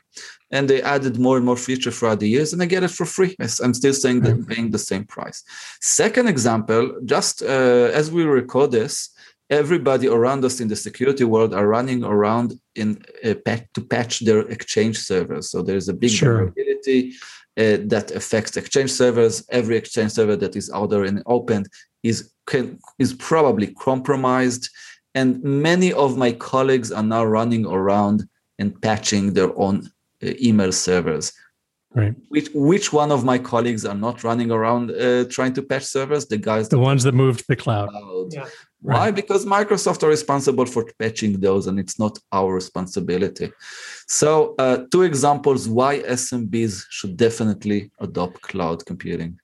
And 0.51 0.69
they 0.69 0.81
added 0.81 1.19
more 1.19 1.37
and 1.37 1.45
more 1.45 1.57
feature 1.57 1.91
throughout 1.91 2.21
the 2.21 2.29
years, 2.29 2.53
and 2.53 2.63
I 2.63 2.67
get 2.67 2.83
it 2.83 2.91
for 2.91 3.05
free. 3.05 3.35
I'm 3.63 3.75
still 3.75 3.93
saying 3.93 4.21
that 4.23 4.47
paying 4.49 4.71
the 4.71 4.79
same 4.79 5.05
price. 5.05 5.43
Second 5.81 6.29
example, 6.29 6.83
just 7.05 7.43
uh, 7.43 7.91
as 7.93 8.11
we 8.11 8.25
record 8.25 8.71
this, 8.71 9.11
everybody 9.51 10.09
around 10.09 10.45
us 10.45 10.61
in 10.61 10.69
the 10.69 10.77
security 10.77 11.25
world 11.25 11.55
are 11.55 11.69
running 11.69 12.03
around 12.03 12.55
in 12.75 13.03
uh, 13.25 13.35
to 13.75 13.81
patch 13.81 14.21
their 14.21 14.41
exchange 14.41 14.99
servers. 14.99 15.51
So 15.51 15.63
there's 15.63 15.89
a 15.89 15.95
big 15.95 16.11
sure. 16.11 16.37
vulnerability 16.37 17.13
uh, 17.59 17.79
that 17.87 18.11
affects 18.11 18.57
exchange 18.57 18.91
servers. 18.91 19.45
Every 19.51 19.77
exchange 19.77 20.13
server 20.13 20.37
that 20.37 20.57
is 20.57 20.71
out 20.71 20.91
there 20.91 21.05
and 21.05 21.23
opened 21.27 21.69
is 22.03 22.33
can, 22.47 22.79
is 22.99 23.13
probably 23.15 23.69
compromised, 23.75 24.69
and 25.17 25.43
many 25.43 25.93
of 25.95 26.17
my 26.17 26.31
colleagues 26.31 26.93
are 26.93 27.03
now 27.03 27.25
running 27.25 27.65
around 27.67 28.29
and 28.59 28.81
patching 28.83 29.33
their 29.33 29.59
own 29.59 29.77
uh, 30.23 30.33
email 30.41 30.73
servers. 30.73 31.33
Right. 31.95 32.15
Which 32.29 32.51
which 32.53 32.93
one 32.93 33.11
of 33.11 33.25
my 33.25 33.39
colleagues 33.39 33.87
are 33.87 34.01
not 34.07 34.23
running 34.23 34.51
around 34.51 34.91
uh, 34.91 35.25
trying 35.37 35.55
to 35.55 35.63
patch 35.63 35.85
servers? 35.85 36.27
The 36.27 36.37
guys, 36.37 36.69
the 36.69 36.79
ones 36.79 37.03
that 37.05 37.15
moved 37.15 37.39
to 37.41 37.45
the 37.49 37.57
cloud. 37.57 37.89
cloud. 37.89 38.29
Yeah. 38.35 38.49
Why? 38.83 39.07
Right. 39.07 39.15
Because 39.15 39.47
Microsoft 39.47 40.03
are 40.03 40.09
responsible 40.19 40.67
for 40.67 40.85
patching 40.99 41.41
those, 41.41 41.67
and 41.69 41.81
it's 41.81 41.99
not 41.99 42.19
our 42.33 42.53
responsibility. 42.53 43.51
So, 44.09 44.55
uh, 44.59 44.85
two 44.93 45.03
examples 45.03 45.67
why 45.71 46.01
SMBs 46.01 46.85
should 46.91 47.17
definitely 47.17 47.91
adopt 47.99 48.43
cloud 48.43 48.85
computing. 48.85 49.41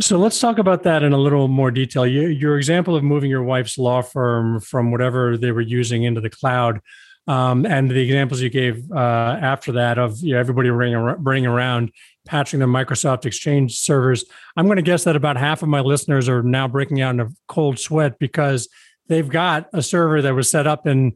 So 0.00 0.18
let's 0.18 0.40
talk 0.40 0.58
about 0.58 0.84
that 0.84 1.02
in 1.02 1.12
a 1.12 1.18
little 1.18 1.48
more 1.48 1.70
detail. 1.70 2.06
You, 2.06 2.28
your 2.28 2.56
example 2.56 2.96
of 2.96 3.04
moving 3.04 3.30
your 3.30 3.42
wife's 3.42 3.76
law 3.76 4.00
firm 4.00 4.60
from 4.60 4.90
whatever 4.90 5.36
they 5.36 5.52
were 5.52 5.60
using 5.60 6.04
into 6.04 6.20
the 6.20 6.30
cloud, 6.30 6.80
um, 7.28 7.66
and 7.66 7.90
the 7.90 8.00
examples 8.00 8.40
you 8.40 8.48
gave 8.48 8.90
uh, 8.90 9.38
after 9.40 9.72
that 9.72 9.98
of 9.98 10.18
you 10.20 10.32
know, 10.32 10.40
everybody 10.40 10.70
bringing 10.70 11.46
around 11.46 11.92
patching 12.26 12.58
their 12.58 12.68
Microsoft 12.68 13.26
Exchange 13.26 13.76
servers. 13.76 14.24
I'm 14.56 14.66
going 14.66 14.76
to 14.76 14.82
guess 14.82 15.04
that 15.04 15.14
about 15.14 15.36
half 15.36 15.62
of 15.62 15.68
my 15.68 15.80
listeners 15.80 16.28
are 16.28 16.42
now 16.42 16.66
breaking 16.66 17.00
out 17.00 17.14
in 17.14 17.20
a 17.20 17.28
cold 17.46 17.78
sweat 17.78 18.18
because 18.18 18.68
they've 19.08 19.28
got 19.28 19.68
a 19.72 19.82
server 19.82 20.22
that 20.22 20.34
was 20.34 20.50
set 20.50 20.66
up 20.66 20.86
in 20.86 21.12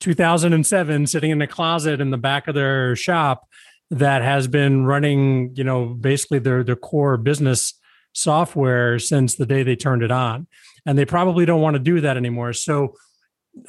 2007 0.00 1.06
sitting 1.06 1.30
in 1.30 1.40
a 1.40 1.46
closet 1.46 2.00
in 2.00 2.10
the 2.10 2.18
back 2.18 2.48
of 2.48 2.54
their 2.54 2.94
shop 2.96 3.48
that 3.90 4.22
has 4.22 4.48
been 4.48 4.84
running, 4.84 5.54
you 5.54 5.64
know, 5.64 5.86
basically 5.86 6.38
their 6.38 6.64
their 6.64 6.76
core 6.76 7.16
business 7.16 7.72
software 8.16 8.98
since 8.98 9.34
the 9.34 9.46
day 9.46 9.62
they 9.62 9.76
turned 9.76 10.02
it 10.02 10.10
on. 10.10 10.46
And 10.84 10.96
they 10.96 11.04
probably 11.04 11.44
don't 11.44 11.60
want 11.60 11.74
to 11.74 11.80
do 11.80 12.00
that 12.00 12.16
anymore. 12.16 12.52
So 12.52 12.94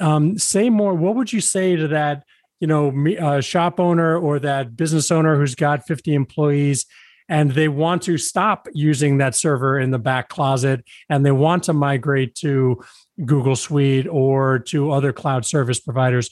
um, 0.00 0.38
say 0.38 0.70
more. 0.70 0.94
What 0.94 1.16
would 1.16 1.32
you 1.32 1.40
say 1.40 1.76
to 1.76 1.88
that 1.88 2.24
you 2.60 2.66
know, 2.66 2.92
a 3.18 3.40
shop 3.40 3.78
owner 3.78 4.18
or 4.18 4.38
that 4.40 4.76
business 4.76 5.10
owner 5.10 5.36
who's 5.36 5.54
got 5.54 5.86
50 5.86 6.14
employees 6.14 6.86
and 7.28 7.52
they 7.52 7.68
want 7.68 8.02
to 8.02 8.16
stop 8.18 8.66
using 8.72 9.18
that 9.18 9.34
server 9.34 9.78
in 9.78 9.90
the 9.90 9.98
back 9.98 10.28
closet 10.28 10.84
and 11.08 11.24
they 11.24 11.30
want 11.30 11.64
to 11.64 11.72
migrate 11.72 12.34
to 12.36 12.82
Google 13.24 13.54
Suite 13.54 14.08
or 14.08 14.58
to 14.60 14.90
other 14.90 15.12
cloud 15.12 15.44
service 15.44 15.78
providers. 15.78 16.30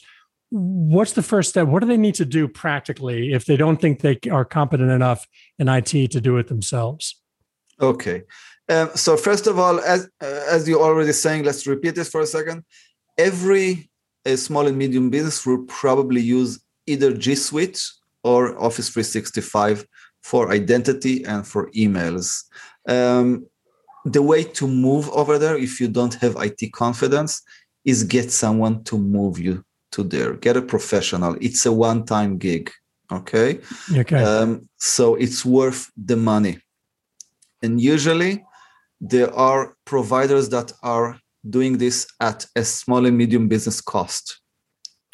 What's 0.51 1.13
the 1.13 1.23
first 1.23 1.51
step? 1.51 1.69
What 1.69 1.81
do 1.81 1.89
they 1.89 1.97
need 1.97 2.15
to 2.17 2.25
do 2.25 2.49
practically 2.49 3.33
if 3.33 3.45
they 3.45 3.57
don't 3.57 3.81
think 3.81 4.01
they 4.01 4.19
are 4.31 4.45
competent 4.45 4.91
enough 4.91 5.27
in 5.59 5.69
IT 5.69 6.11
to 6.13 6.21
do 6.21 6.39
it 6.39 6.49
themselves? 6.49 7.21
Okay. 7.81 8.23
Um, 8.69 8.91
so 8.95 9.17
first 9.17 9.47
of 9.47 9.59
all, 9.59 9.79
as 9.81 10.09
uh, 10.21 10.41
as 10.51 10.69
you're 10.69 10.83
already 10.83 11.13
saying, 11.13 11.45
let's 11.45 11.67
repeat 11.67 11.95
this 11.95 12.09
for 12.09 12.21
a 12.21 12.27
second. 12.27 12.65
Every 13.17 13.91
a 14.25 14.37
small 14.37 14.67
and 14.67 14.77
medium 14.77 15.09
business 15.09 15.47
will 15.47 15.65
probably 15.67 16.21
use 16.21 16.61
either 16.87 17.13
G 17.13 17.35
Suite 17.35 17.81
or 18.25 18.59
Office 18.61 18.89
365 18.89 19.87
for 20.23 20.51
identity 20.51 21.25
and 21.25 21.47
for 21.47 21.71
emails. 21.71 22.43
Um, 22.89 23.47
the 24.05 24.23
way 24.23 24.43
to 24.43 24.67
move 24.67 25.09
over 25.11 25.39
there, 25.39 25.57
if 25.57 25.81
you 25.81 25.89
don't 25.89 26.15
have 26.15 26.37
IT 26.37 26.73
confidence, 26.73 27.43
is 27.85 28.03
get 28.03 28.33
someone 28.33 28.83
to 28.85 28.99
move 28.99 29.39
you 29.39 29.65
to 29.93 30.03
there. 30.03 30.35
Get 30.35 30.57
a 30.57 30.63
professional. 30.63 31.37
It's 31.41 31.67
a 31.67 31.73
one-time 31.73 32.39
gig. 32.39 32.73
Okay. 33.13 33.61
Okay. 33.95 34.23
Um, 34.23 34.69
so 34.77 35.15
it's 35.15 35.45
worth 35.45 35.91
the 35.97 36.17
money. 36.17 36.59
And 37.67 37.81
usually, 37.81 38.45
there 39.01 39.33
are 39.35 39.77
providers 39.85 40.49
that 40.51 40.73
are 40.83 41.09
doing 41.57 41.79
this 41.79 42.07
at 42.21 42.47
a 42.57 42.65
small 42.65 43.07
and 43.07 43.17
medium 43.23 43.49
business 43.49 43.81
cost. 43.81 44.41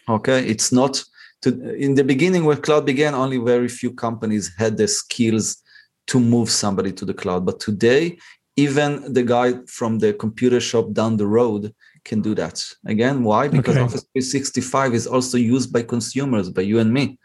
Okay, 0.09 0.41
it's 0.53 0.71
not 0.73 1.03
to, 1.43 1.49
in 1.87 1.95
the 1.95 2.05
beginning 2.05 2.45
when 2.45 2.59
cloud 2.67 2.85
began, 2.87 3.15
only 3.15 3.39
very 3.39 3.69
few 3.69 3.93
companies 3.93 4.45
had 4.59 4.77
the 4.77 4.89
skills 4.89 5.47
to 6.09 6.21
move 6.21 6.49
somebody 6.51 6.93
to 6.93 7.05
the 7.05 7.15
cloud. 7.15 7.45
But 7.47 7.61
today, 7.61 8.19
even 8.57 9.13
the 9.13 9.23
guy 9.23 9.55
from 9.67 9.99
the 9.99 10.13
computer 10.13 10.61
shop 10.61 10.93
down 10.93 11.17
the 11.17 11.27
road 11.27 11.75
can 12.05 12.21
do 12.21 12.35
that. 12.35 12.57
Again, 12.87 13.25
why? 13.25 13.49
Because 13.49 13.77
okay. 13.77 13.85
Office 13.85 14.05
365 14.13 14.95
is 14.95 15.07
also 15.07 15.39
used 15.39 15.73
by 15.73 15.83
consumers, 15.83 16.51
by 16.51 16.63
you 16.63 16.79
and 16.81 16.93
me. 16.93 17.19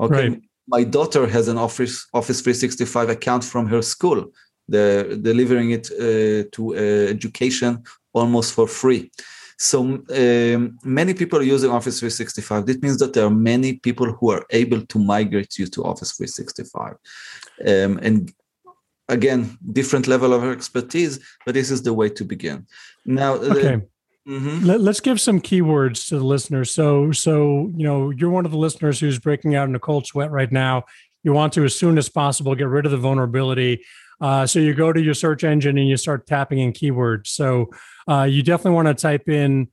Okay. 0.00 0.28
Right. 0.28 0.42
My 0.66 0.82
daughter 0.82 1.26
has 1.26 1.48
an 1.48 1.58
Office 1.58 2.06
Office 2.14 2.40
365 2.40 3.10
account 3.10 3.44
from 3.44 3.66
her 3.66 3.82
school. 3.82 4.32
They're 4.68 5.16
delivering 5.16 5.72
it 5.72 5.90
uh, 5.92 6.48
to 6.52 6.74
uh, 6.74 7.10
education 7.10 7.82
almost 8.12 8.54
for 8.54 8.66
free. 8.66 9.10
So 9.58 9.80
um, 9.80 10.78
many 10.84 11.14
people 11.14 11.38
are 11.38 11.42
using 11.42 11.70
Office 11.70 12.00
365. 12.00 12.66
That 12.66 12.82
means 12.82 12.98
that 12.98 13.12
there 13.12 13.26
are 13.26 13.30
many 13.30 13.74
people 13.74 14.12
who 14.12 14.30
are 14.30 14.44
able 14.50 14.84
to 14.84 14.98
migrate 14.98 15.58
you 15.58 15.66
to 15.66 15.84
Office 15.84 16.12
365. 16.12 16.94
Um, 17.66 17.98
and 18.02 18.32
again, 19.08 19.56
different 19.72 20.06
level 20.08 20.32
of 20.34 20.44
expertise, 20.44 21.20
but 21.44 21.54
this 21.54 21.70
is 21.70 21.82
the 21.82 21.94
way 21.94 22.08
to 22.10 22.24
begin. 22.24 22.66
Now, 23.04 23.34
okay. 23.34 23.80
Mm-hmm. 24.26 24.64
Let, 24.64 24.80
us 24.80 25.00
give 25.00 25.20
some 25.20 25.40
keywords 25.40 26.08
to 26.08 26.18
the 26.18 26.24
listeners. 26.24 26.70
So, 26.70 27.12
so 27.12 27.70
you 27.76 27.84
know, 27.84 28.10
you're 28.10 28.30
one 28.30 28.46
of 28.46 28.52
the 28.52 28.58
listeners 28.58 28.98
who's 28.98 29.18
breaking 29.18 29.54
out 29.54 29.68
in 29.68 29.74
a 29.74 29.80
cold 29.80 30.06
sweat 30.06 30.30
right 30.30 30.50
now. 30.50 30.84
You 31.22 31.32
want 31.32 31.52
to, 31.54 31.64
as 31.64 31.74
soon 31.74 31.98
as 31.98 32.08
possible, 32.08 32.54
get 32.54 32.68
rid 32.68 32.86
of 32.86 32.92
the 32.92 32.98
vulnerability. 32.98 33.84
Uh, 34.20 34.46
so 34.46 34.58
you 34.58 34.74
go 34.74 34.92
to 34.92 35.00
your 35.02 35.14
search 35.14 35.44
engine 35.44 35.76
and 35.78 35.88
you 35.88 35.96
start 35.96 36.26
tapping 36.26 36.58
in 36.58 36.72
keywords. 36.72 37.28
So 37.28 37.70
uh, 38.08 38.22
you 38.24 38.42
definitely 38.42 38.76
want 38.76 38.88
to 38.88 38.94
type 38.94 39.28
in, 39.28 39.68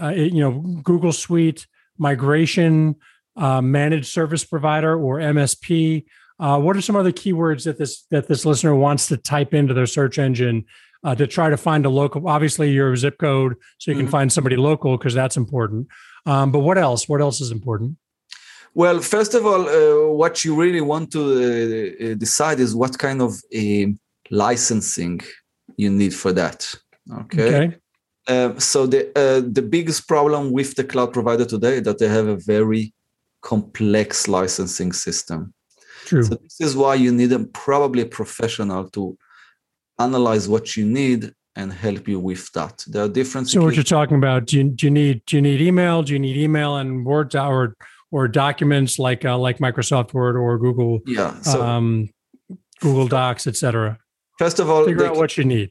uh, 0.00 0.10
you 0.10 0.40
know, 0.40 0.52
Google 0.82 1.12
Suite 1.12 1.66
migration, 1.98 2.96
uh, 3.36 3.60
managed 3.60 4.06
service 4.06 4.44
provider 4.44 4.98
or 4.98 5.18
MSP, 5.20 6.04
Uh, 6.38 6.60
what 6.60 6.76
are 6.76 6.82
some 6.82 6.96
other 6.96 7.12
keywords 7.12 7.64
that 7.64 7.78
this 7.78 8.04
that 8.10 8.28
this 8.28 8.44
listener 8.44 8.74
wants 8.74 9.08
to 9.08 9.16
type 9.16 9.54
into 9.54 9.72
their 9.72 9.86
search 9.86 10.18
engine 10.18 10.64
uh, 11.02 11.14
to 11.14 11.26
try 11.26 11.48
to 11.48 11.56
find 11.56 11.86
a 11.86 11.88
local? 11.88 12.28
Obviously, 12.28 12.70
your 12.70 12.94
zip 12.96 13.16
code, 13.18 13.54
so 13.78 13.90
you 13.90 13.96
can 13.96 14.06
Mhm. 14.06 14.10
find 14.10 14.30
somebody 14.30 14.56
local 14.56 14.98
because 14.98 15.14
that's 15.14 15.38
important. 15.38 15.86
Um, 16.26 16.52
but 16.52 16.60
what 16.60 16.76
else? 16.76 17.08
What 17.08 17.22
else 17.22 17.40
is 17.40 17.50
important? 17.50 17.96
Well, 18.76 19.00
first 19.00 19.32
of 19.32 19.46
all, 19.46 19.62
uh, 19.70 20.12
what 20.12 20.44
you 20.44 20.54
really 20.54 20.82
want 20.82 21.10
to 21.12 21.22
uh, 21.22 22.10
uh, 22.10 22.14
decide 22.14 22.60
is 22.60 22.74
what 22.74 22.98
kind 22.98 23.22
of 23.22 23.32
uh, 23.32 23.86
licensing 24.30 25.22
you 25.78 25.88
need 25.88 26.12
for 26.12 26.30
that. 26.32 26.74
Okay. 27.22 27.48
Okay. 27.48 27.76
Uh, 28.28 28.58
so 28.58 28.86
the 28.86 29.00
uh, 29.16 29.40
the 29.50 29.62
biggest 29.62 30.06
problem 30.06 30.52
with 30.52 30.74
the 30.74 30.84
cloud 30.84 31.14
provider 31.14 31.46
today 31.46 31.78
is 31.78 31.84
that 31.84 31.98
they 31.98 32.08
have 32.08 32.28
a 32.28 32.36
very 32.36 32.92
complex 33.40 34.28
licensing 34.28 34.92
system. 34.92 35.54
True. 36.04 36.24
So 36.24 36.34
this 36.34 36.60
is 36.60 36.76
why 36.76 36.96
you 36.96 37.12
need 37.12 37.32
a 37.32 37.38
probably 37.66 38.02
a 38.02 38.12
professional 38.20 38.90
to 38.90 39.16
analyze 39.98 40.50
what 40.50 40.76
you 40.76 40.84
need 40.84 41.32
and 41.54 41.72
help 41.72 42.08
you 42.08 42.20
with 42.20 42.52
that. 42.52 42.84
There 42.86 43.04
are 43.04 43.08
different. 43.08 43.48
So 43.48 43.62
what 43.62 43.74
you're 43.74 43.84
talking 43.84 44.18
about? 44.18 44.44
Do 44.48 44.58
you, 44.58 44.64
do 44.64 44.86
you 44.86 44.90
need 44.90 45.22
do 45.24 45.36
you 45.36 45.42
need 45.42 45.62
email? 45.62 46.02
Do 46.02 46.12
you 46.12 46.18
need 46.18 46.36
email 46.36 46.76
and 46.76 47.06
Word 47.06 47.34
or 47.34 47.74
or 48.10 48.28
documents 48.28 48.98
like 48.98 49.24
uh, 49.24 49.38
like 49.38 49.58
Microsoft 49.58 50.12
Word 50.14 50.36
or 50.36 50.58
Google 50.58 51.00
yeah. 51.06 51.40
So 51.40 51.62
um, 51.62 52.08
Google 52.80 53.06
Docs, 53.08 53.46
etc. 53.46 53.98
first 54.38 54.58
of 54.60 54.70
all, 54.70 54.84
Figure 54.84 55.06
out 55.06 55.16
what 55.16 55.36
you 55.38 55.44
need. 55.44 55.70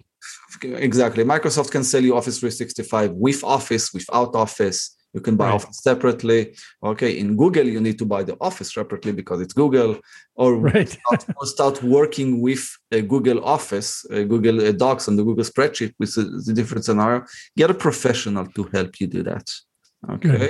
exactly 0.90 1.24
microsoft 1.24 1.70
can 1.72 1.84
sell 1.84 2.02
you 2.08 2.16
office 2.18 2.40
365 2.40 3.12
with 3.26 3.44
office 3.44 3.94
without 3.94 4.32
office 4.36 4.80
you 5.14 5.22
can 5.22 5.36
buy 5.36 5.46
Right. 5.48 5.56
office 5.58 5.78
separately 5.92 6.40
okay 6.92 7.12
in 7.22 7.28
google 7.42 7.68
you 7.76 7.80
need 7.88 7.98
to 8.00 8.06
buy 8.14 8.22
the 8.30 8.36
office 8.50 8.70
separately 8.74 9.12
because 9.12 9.40
it's 9.44 9.54
google 9.54 9.92
or 10.36 10.50
Right. 10.70 10.90
start, 10.90 11.22
or 11.40 11.46
start 11.56 11.76
working 11.84 12.30
with 12.48 12.64
a 12.92 13.02
google 13.14 13.40
office 13.58 13.90
uh, 14.14 14.24
google 14.34 14.58
uh, 14.68 14.72
docs 14.72 15.08
and 15.08 15.16
the 15.20 15.24
google 15.24 15.44
spreadsheet 15.54 15.94
which 16.00 16.18
is 16.18 16.48
a 16.50 16.54
different 16.60 16.84
scenario 16.86 17.20
get 17.60 17.70
a 17.70 17.78
professional 17.88 18.46
to 18.56 18.62
help 18.76 18.92
you 19.00 19.08
do 19.18 19.22
that 19.32 19.48
okay 20.16 20.46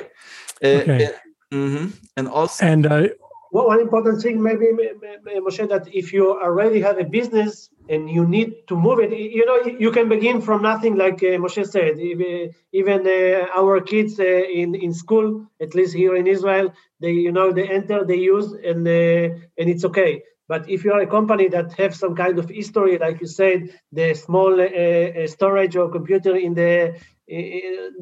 Uh, 0.63 0.67
Okay. 0.81 1.09
Uh, 1.55 1.67
mhm. 1.69 1.93
and 2.17 2.27
also 2.27 2.65
And 2.65 2.85
uh, 2.85 3.07
Well, 3.51 3.67
one 3.67 3.79
important 3.79 4.21
thing, 4.21 4.41
maybe, 4.41 4.67
M- 4.69 4.79
M- 5.27 5.43
Moshe, 5.45 5.67
that 5.69 5.87
if 5.93 6.11
you 6.13 6.23
already 6.47 6.81
have 6.81 6.97
a 6.99 7.05
business 7.05 7.69
and 7.87 8.09
you 8.09 8.25
need 8.27 8.49
to 8.67 8.75
move 8.75 8.99
it, 8.99 9.11
you 9.11 9.45
know, 9.45 9.57
you 9.83 9.91
can 9.91 10.09
begin 10.09 10.41
from 10.41 10.61
nothing, 10.61 10.95
like 10.97 11.19
uh, 11.23 11.37
Moshe 11.43 11.65
said. 11.65 11.99
Even, 11.99 12.51
even 12.73 12.99
uh, 13.07 13.47
our 13.59 13.79
kids 13.81 14.19
uh, 14.19 14.23
in 14.61 14.75
in 14.85 14.93
school, 14.93 15.27
at 15.65 15.71
least 15.77 15.93
here 15.95 16.15
in 16.21 16.27
Israel, 16.27 16.67
they 17.01 17.11
you 17.25 17.31
know 17.31 17.47
they 17.57 17.67
enter, 17.79 18.03
they 18.03 18.19
use, 18.35 18.47
and 18.69 18.81
uh, 18.87 19.25
and 19.59 19.65
it's 19.73 19.85
okay. 19.85 20.13
But 20.47 20.69
if 20.69 20.83
you 20.85 20.91
are 20.93 21.01
a 21.01 21.07
company 21.07 21.47
that 21.49 21.73
have 21.73 21.95
some 21.95 22.15
kind 22.15 22.37
of 22.37 22.49
history, 22.49 22.97
like 23.05 23.19
you 23.21 23.27
said, 23.27 23.59
the 23.91 24.13
small 24.13 24.53
uh, 24.61 24.65
uh, 24.65 25.27
storage 25.27 25.75
or 25.75 25.89
computer 25.89 26.35
in 26.35 26.53
the 26.53 26.73
uh, 26.89 26.99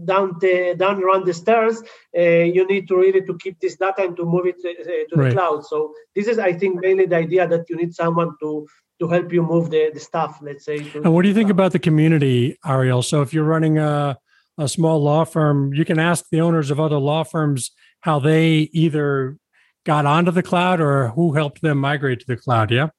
down 0.06 0.36
the 0.42 0.76
down 0.78 1.02
around 1.04 1.26
the 1.26 1.34
stairs, 1.34 1.82
uh, 2.18 2.22
you 2.22 2.68
need 2.68 2.88
to 2.90 2.98
really 2.98 3.22
to 3.22 3.38
keep 3.38 3.60
this 3.60 3.78
data 3.78 4.04
and 4.04 4.18
to 4.18 4.26
move 4.26 4.46
it 4.46 4.56
uh, 4.60 4.74
to 5.10 5.16
Right. 5.16 5.30
the 5.30 5.36
cloud. 5.36 5.66
So 5.66 5.94
this 6.16 6.28
is, 6.28 6.40
I 6.40 6.54
think, 6.54 6.82
mainly 6.82 7.06
the 7.06 7.18
idea 7.18 7.48
that 7.48 7.70
you 7.70 7.78
need 7.78 7.94
someone 7.96 8.36
to 8.42 8.68
to 9.00 9.08
help 9.08 9.34
you 9.34 9.42
move 9.42 9.70
the, 9.70 9.92
the 9.94 10.00
stuff. 10.00 10.40
Let's 10.42 10.66
say. 10.66 10.78
And 10.78 11.14
what 11.14 11.24
do 11.24 11.28
you 11.30 11.34
think 11.34 11.50
about 11.50 11.72
the 11.72 11.80
community, 11.80 12.58
Ariel? 12.66 13.02
So 13.02 13.22
if 13.22 13.34
you're 13.34 13.44
running 13.44 13.78
a 13.78 14.18
a 14.58 14.68
small 14.68 15.02
law 15.02 15.24
firm, 15.26 15.74
you 15.74 15.84
can 15.84 15.98
ask 16.00 16.26
the 16.30 16.42
owners 16.42 16.70
of 16.70 16.80
other 16.80 16.98
law 16.98 17.24
firms 17.24 17.72
how 18.02 18.20
they 18.20 18.70
either 18.72 19.38
got 19.86 20.06
onto 20.06 20.32
the 20.32 20.44
cloud 20.44 20.80
or 20.80 21.10
who 21.10 21.34
helped 21.34 21.62
them 21.62 21.78
migrate 21.80 22.20
to 22.20 22.28
the 22.28 22.38
cloud. 22.38 22.72
Yeah. 22.72 22.90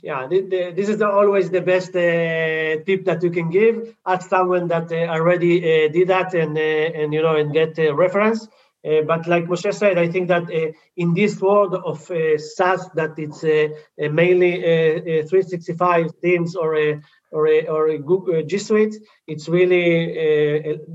Yeah, 0.00 0.28
this 0.28 0.88
is 0.88 0.98
the, 0.98 1.08
always 1.08 1.50
the 1.50 1.60
best 1.60 1.90
uh, 1.90 2.84
tip 2.86 3.04
that 3.06 3.20
you 3.22 3.30
can 3.30 3.50
give. 3.50 3.96
Ask 4.06 4.30
someone 4.30 4.68
that 4.68 4.92
uh, 4.92 5.10
already 5.12 5.58
uh, 5.58 5.88
did 5.88 6.08
that 6.08 6.34
and 6.34 6.56
uh, 6.56 7.00
and 7.00 7.12
you 7.12 7.20
know 7.20 7.34
and 7.34 7.52
get 7.52 7.76
a 7.80 7.90
reference. 7.92 8.46
Uh, 8.86 9.02
but 9.02 9.26
like 9.26 9.46
Moshe 9.46 9.74
said, 9.74 9.98
I 9.98 10.08
think 10.08 10.28
that 10.28 10.44
uh, 10.44 10.70
in 10.96 11.14
this 11.14 11.40
world 11.40 11.74
of 11.74 11.98
SaaS, 11.98 12.88
that 12.94 13.18
it's 13.18 13.42
mainly 13.98 14.52
uh, 14.62 15.24
uh, 15.24 15.26
365 15.26 16.12
Teams 16.22 16.54
or 16.54 16.76
a 16.76 17.00
or 17.32 17.48
a, 17.48 17.66
or 17.66 17.98
Google 17.98 18.44
G 18.44 18.56
Suite, 18.56 18.94
it's 19.26 19.48
really 19.48 20.14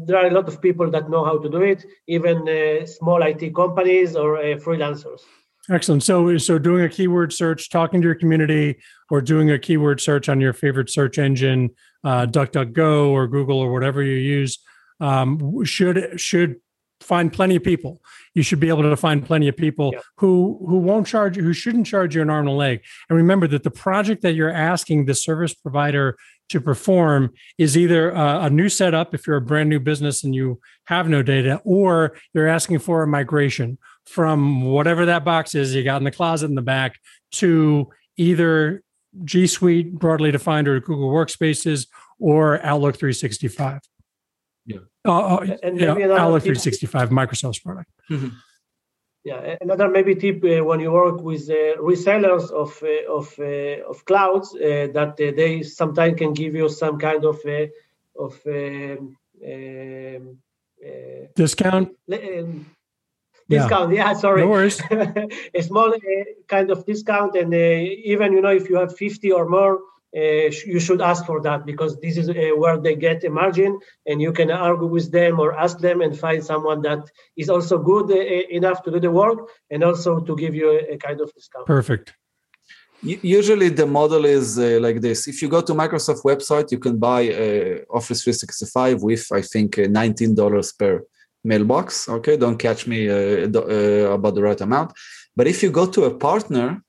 there 0.08 0.17
are 0.17 0.28
a 0.28 0.34
lot 0.34 0.47
of 0.47 0.62
people 0.62 0.89
that 0.91 1.10
know 1.10 1.25
how 1.25 1.38
to 1.39 1.49
do 1.49 1.62
it, 1.62 1.86
even 2.08 2.88
small 2.88 3.21
IT 3.21 3.54
companies 3.54 4.15
or 4.15 4.38
freelancers. 4.63 5.23
Excellent. 5.71 6.04
So, 6.04 6.38
so 6.38 6.60
doing 6.60 6.84
a 6.84 6.89
keyword 6.89 7.32
search, 7.32 7.69
talking 7.69 8.02
to 8.02 8.06
your 8.06 8.15
community, 8.15 8.78
or 9.10 9.21
doing 9.21 9.49
a 9.52 9.58
keyword 9.58 10.02
search 10.02 10.28
on 10.28 10.41
your 10.41 10.52
favorite 10.54 10.89
search 10.89 11.17
engine, 11.17 11.69
uh, 12.04 12.26
DuckDuckGo 12.26 13.08
or 13.10 13.28
Google 13.28 13.60
or 13.60 13.71
whatever 13.71 14.04
you 14.04 14.15
use, 14.17 14.60
um, 14.99 15.63
should 15.63 16.19
should 16.19 16.58
find 16.99 17.32
plenty 17.32 17.56
of 17.58 17.63
people. 17.63 18.02
You 18.34 18.43
should 18.43 18.60
be 18.60 18.69
able 18.69 18.84
to 18.84 18.95
find 18.95 19.26
plenty 19.26 19.47
of 19.47 19.56
people 19.58 19.91
Yeah. 19.93 19.99
who 20.17 20.65
who 20.67 20.78
won't 20.78 21.08
charge 21.08 21.38
you, 21.38 21.43
who 21.43 21.54
shouldn't 21.54 21.86
charge 21.88 22.15
you 22.15 22.21
an 22.21 22.30
arm 22.30 22.47
and 22.47 22.56
a 22.56 22.58
leg. 22.58 22.82
And 23.10 23.17
remember 23.17 23.47
that 23.47 23.63
the 23.63 23.71
project 23.71 24.21
that 24.23 24.34
you're 24.34 24.49
asking 24.52 25.06
the 25.06 25.15
service 25.15 25.54
provider 25.54 26.17
to 26.49 26.62
perform 26.62 27.34
is 27.58 27.77
either 27.77 28.12
a, 28.12 28.41
a 28.43 28.49
new 28.49 28.69
setup 28.69 29.13
if 29.13 29.25
you're 29.25 29.38
a 29.38 29.41
brand 29.41 29.69
new 29.69 29.79
business 29.79 30.23
and 30.23 30.36
you 30.36 30.60
have 30.86 31.08
no 31.10 31.23
data, 31.23 31.62
or 31.63 32.15
you're 32.34 32.47
asking 32.47 32.79
for 32.79 33.03
a 33.03 33.08
migration 33.08 33.77
from 34.06 34.63
whatever 34.63 35.06
that 35.06 35.23
box 35.23 35.56
is 35.56 35.73
you 35.73 35.84
got 35.84 35.97
in 35.97 36.03
the 36.03 36.12
closet 36.12 36.47
in 36.47 36.56
the 36.56 36.62
back 36.62 36.99
to 37.32 37.88
either 38.17 38.84
G 39.23 39.47
Suite 39.47 39.93
broadly 39.93 40.32
defined 40.32 40.67
or 40.67 40.79
Google 40.79 41.10
Workspaces 41.10 41.88
or 42.19 42.62
Outlook 42.63 42.95
365. 42.97 43.79
Yeah. 44.65 44.77
Uh, 45.06 45.36
uh, 45.36 45.58
And 45.63 45.79
yeah, 45.79 45.88
maybe 45.93 46.03
another 46.03 46.19
Outlook 46.19 46.43
tip- 46.43 46.58
365, 46.58 47.10
Microsoft's 47.10 47.60
product. 47.60 47.89
Yeah, 49.23 49.55
another 49.62 49.88
maybe 49.88 50.15
tip 50.15 50.43
uh, 50.43 50.63
when 50.65 50.81
you 50.81 50.91
work 50.91 51.21
with 51.21 51.49
uh, 51.49 51.77
resellers 51.79 52.51
of 52.51 52.77
uh, 52.83 53.09
of 53.09 53.33
uh, 53.39 53.89
of 53.89 54.03
clouds 54.03 54.53
uh, 54.53 54.88
that 54.93 55.13
uh, 55.19 55.31
they 55.36 55.63
sometimes 55.63 56.17
can 56.17 56.33
give 56.33 56.55
you 56.55 56.67
some 56.67 56.99
kind 56.99 57.23
of 57.23 57.39
uh, 57.45 57.67
of 58.19 58.38
um, 58.45 59.15
um, 59.45 60.38
uh, 60.86 61.25
Discount? 61.36 61.89
um, 62.12 62.65
Yeah. 63.47 63.59
discount. 63.59 63.93
Yeah, 63.93 64.13
sorry, 64.23 64.41
No 64.41 64.49
worries. 64.49 64.81
a 65.53 65.62
small 65.62 65.93
uh, 65.93 65.99
kind 66.47 66.69
of 66.71 66.86
discount, 66.86 67.36
and 67.36 67.53
uh, 67.53 68.12
even 68.12 68.33
you 68.33 68.41
know 68.41 68.55
if 68.55 68.69
you 68.69 68.75
have 68.77 68.95
fifty 68.97 69.31
or 69.31 69.47
more. 69.47 69.79
Uh, 70.15 70.52
you 70.73 70.80
should 70.80 71.02
ask 71.02 71.26
for 71.26 71.41
that 71.41 71.65
because 71.65 71.99
this 71.99 72.17
is 72.17 72.30
uh, 72.30 72.34
where 72.56 72.78
they 72.80 72.95
get 72.95 73.23
a 73.23 73.30
margin, 73.30 73.80
and 74.06 74.21
you 74.21 74.32
can 74.32 74.52
argue 74.52 74.88
with 74.88 75.12
them 75.12 75.39
or 75.39 75.58
ask 75.58 75.80
them 75.80 76.02
and 76.02 76.17
find 76.17 76.43
someone 76.43 76.82
that 76.84 77.04
is 77.36 77.49
also 77.49 77.78
good 77.80 78.12
uh, 78.12 78.56
enough 78.60 78.84
to 78.84 78.91
do 78.91 78.99
the 78.99 79.12
work 79.12 79.39
and 79.71 79.84
also 79.84 80.19
to 80.19 80.36
give 80.36 80.54
you 80.54 80.69
a, 80.69 80.93
a 80.93 80.97
kind 80.97 81.19
of 81.19 81.34
discount. 81.34 81.65
Perfect. 81.65 82.13
Usually 83.06 83.67
the 83.67 83.86
model 83.86 84.23
is 84.23 84.58
uh, 84.58 84.80
like 84.80 85.02
this. 85.02 85.28
If 85.28 85.41
you 85.41 85.49
go 85.49 85.62
to 85.62 85.73
Microsoft 85.73 86.23
website, 86.23 86.71
you 86.71 86.80
can 86.80 86.97
buy 86.97 87.28
uh, 87.28 87.97
Office 87.97 88.23
365 88.23 89.04
with, 89.04 89.28
I 89.34 89.41
think, 89.41 89.78
uh, 89.78 89.82
$19 89.82 90.78
per 90.80 91.04
mailbox. 91.43 92.08
Okay, 92.08 92.38
don't 92.38 92.58
catch 92.58 92.88
me 92.88 93.10
uh, 93.10 93.49
uh, 93.54 94.13
about 94.13 94.36
the 94.36 94.41
right 94.41 94.62
amount. 94.62 94.93
But 95.36 95.47
if 95.47 95.63
you 95.63 95.71
go 95.71 95.86
to 95.86 96.06
a 96.06 96.13
partner, 96.13 96.83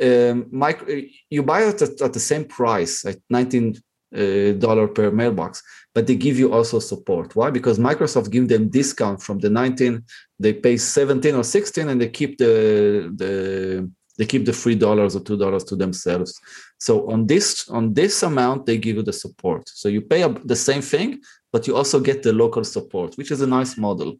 um, 0.00 0.46
mic- 0.50 0.88
uh, 0.88 1.02
you 1.30 1.42
buy 1.42 1.64
it 1.64 1.82
at, 1.82 2.00
at 2.00 2.12
the 2.12 2.20
same 2.20 2.44
price 2.44 3.04
at 3.04 3.18
$19 3.32 3.76
uh, 4.14 4.86
per 4.88 5.10
mailbox, 5.10 5.62
but 5.94 6.06
they 6.06 6.14
give 6.14 6.38
you 6.38 6.52
also 6.52 6.78
support. 6.78 7.34
Why? 7.34 7.50
Because 7.50 7.78
Microsoft 7.78 8.30
give 8.30 8.48
them 8.48 8.68
discount 8.68 9.22
from 9.22 9.38
the 9.38 9.50
19, 9.50 10.04
they 10.38 10.52
pay 10.52 10.76
17 10.76 11.34
or 11.34 11.44
16, 11.44 11.88
and 11.88 12.00
they 12.00 12.08
keep 12.08 12.38
the 12.38 13.12
the 13.16 13.90
they 14.18 14.26
keep 14.26 14.44
the 14.44 14.52
three 14.52 14.74
dollars 14.74 15.16
or 15.16 15.20
two 15.20 15.38
dollars 15.38 15.64
to 15.64 15.76
themselves. 15.76 16.38
So 16.78 17.10
on 17.10 17.26
this 17.26 17.68
on 17.70 17.94
this 17.94 18.22
amount, 18.22 18.66
they 18.66 18.76
give 18.76 18.96
you 18.96 19.02
the 19.02 19.12
support. 19.12 19.68
So 19.68 19.88
you 19.88 20.02
pay 20.02 20.22
the 20.44 20.56
same 20.56 20.82
thing, 20.82 21.20
but 21.52 21.66
you 21.66 21.76
also 21.76 21.98
get 21.98 22.22
the 22.22 22.32
local 22.32 22.64
support, 22.64 23.16
which 23.16 23.30
is 23.30 23.40
a 23.40 23.46
nice 23.46 23.78
model. 23.78 24.18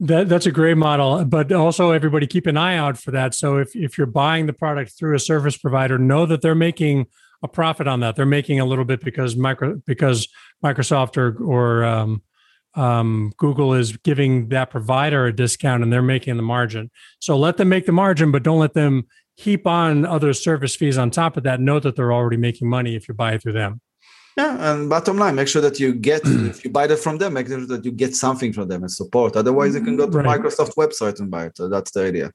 That, 0.00 0.28
that's 0.28 0.46
a 0.46 0.52
great 0.52 0.76
model, 0.76 1.24
but 1.24 1.50
also 1.50 1.90
everybody 1.90 2.26
keep 2.26 2.46
an 2.46 2.56
eye 2.56 2.76
out 2.76 2.96
for 2.96 3.10
that. 3.10 3.34
So 3.34 3.56
if, 3.58 3.74
if 3.74 3.98
you're 3.98 4.06
buying 4.06 4.46
the 4.46 4.52
product 4.52 4.92
through 4.96 5.16
a 5.16 5.18
service 5.18 5.56
provider, 5.56 5.98
know 5.98 6.24
that 6.26 6.40
they're 6.40 6.54
making 6.54 7.06
a 7.42 7.48
profit 7.48 7.88
on 7.88 8.00
that. 8.00 8.16
They're 8.16 8.26
making 8.26 8.60
a 8.60 8.64
little 8.64 8.84
bit 8.84 9.00
because 9.04 9.36
micro 9.36 9.80
because 9.86 10.28
Microsoft 10.64 11.16
or 11.16 11.36
or 11.42 11.84
um, 11.84 12.22
um, 12.74 13.32
Google 13.36 13.74
is 13.74 13.96
giving 13.96 14.48
that 14.48 14.70
provider 14.70 15.26
a 15.26 15.34
discount 15.34 15.82
and 15.82 15.92
they're 15.92 16.02
making 16.02 16.36
the 16.36 16.42
margin. 16.42 16.90
So 17.20 17.36
let 17.36 17.56
them 17.56 17.68
make 17.68 17.86
the 17.86 17.92
margin, 17.92 18.30
but 18.30 18.42
don't 18.42 18.58
let 18.58 18.74
them 18.74 19.06
heap 19.36 19.66
on 19.66 20.04
other 20.04 20.32
service 20.32 20.74
fees 20.74 20.98
on 20.98 21.10
top 21.10 21.36
of 21.36 21.44
that. 21.44 21.60
Know 21.60 21.80
that 21.80 21.96
they're 21.96 22.12
already 22.12 22.36
making 22.36 22.68
money 22.68 22.96
if 22.96 23.08
you 23.08 23.14
buy 23.14 23.32
it 23.34 23.42
through 23.42 23.52
them. 23.54 23.80
Yeah, 24.38 24.72
and 24.72 24.88
bottom 24.88 25.18
line, 25.18 25.34
make 25.34 25.48
sure 25.48 25.62
that 25.62 25.80
you 25.80 25.92
get 25.92 26.22
if 26.52 26.64
you 26.64 26.70
buy 26.70 26.86
that 26.86 27.00
from 27.00 27.18
them, 27.18 27.34
make 27.34 27.48
sure 27.48 27.66
that 27.66 27.84
you 27.84 27.90
get 27.90 28.14
something 28.14 28.52
from 28.52 28.68
them 28.68 28.84
as 28.84 28.96
support. 28.96 29.36
Otherwise, 29.36 29.74
you 29.74 29.82
can 29.82 29.96
go 29.96 30.06
to 30.08 30.18
Right. 30.18 30.40
Microsoft 30.40 30.74
website 30.76 31.18
and 31.20 31.28
buy 31.30 31.46
it. 31.46 31.56
So 31.56 31.68
that's 31.68 31.90
the 31.90 32.02
idea. 32.10 32.26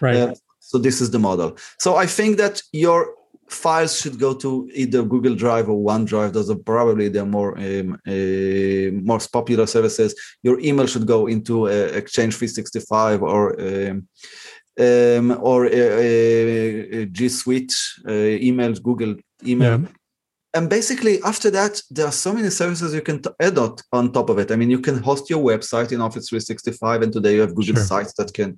Right. 0.00 0.16
Uh, 0.16 0.34
So 0.70 0.78
this 0.86 1.00
is 1.00 1.08
the 1.14 1.20
model. 1.28 1.50
So 1.84 1.90
I 2.04 2.06
think 2.16 2.32
that 2.42 2.54
your 2.72 3.00
files 3.48 3.92
should 4.00 4.18
go 4.26 4.34
to 4.44 4.50
either 4.82 5.00
Google 5.12 5.36
Drive 5.44 5.66
or 5.72 5.78
OneDrive. 5.92 6.32
Those 6.32 6.50
are 6.50 6.62
probably 6.74 7.08
the 7.08 7.24
more 7.36 7.50
um, 7.66 7.88
uh, 8.14 8.88
most 9.12 9.26
popular 9.38 9.66
services. 9.76 10.10
Your 10.42 10.58
email 10.68 10.88
should 10.92 11.06
go 11.06 11.20
into 11.34 11.54
uh, 11.68 12.00
Exchange 12.00 12.34
365 12.34 13.22
or 13.22 13.42
um, 13.66 13.96
um, 14.86 15.26
or 15.50 15.58
uh, 15.66 15.70
uh, 15.70 17.04
G 17.16 17.18
Suite 17.28 17.74
uh, 18.04 18.34
emails, 18.48 18.82
Google 18.82 19.14
email. 19.52 19.80
Yeah. 19.80 19.88
And 20.56 20.70
basically, 20.70 21.22
after 21.22 21.50
that, 21.50 21.82
there 21.90 22.06
are 22.06 22.18
so 22.24 22.32
many 22.32 22.48
services 22.48 22.94
you 22.94 23.02
can 23.02 23.20
t- 23.20 23.28
add 23.38 23.58
on, 23.58 23.76
on 23.92 24.10
top 24.10 24.30
of 24.30 24.38
it. 24.38 24.50
I 24.50 24.56
mean, 24.56 24.70
you 24.70 24.78
can 24.78 24.96
host 24.96 25.28
your 25.28 25.44
website 25.44 25.92
in 25.92 26.00
Office 26.00 26.30
365, 26.30 27.02
and 27.02 27.12
today 27.12 27.34
you 27.34 27.42
have 27.42 27.54
Google 27.54 27.74
Sure. 27.74 27.84
Sites 27.84 28.14
that 28.14 28.32
can 28.32 28.56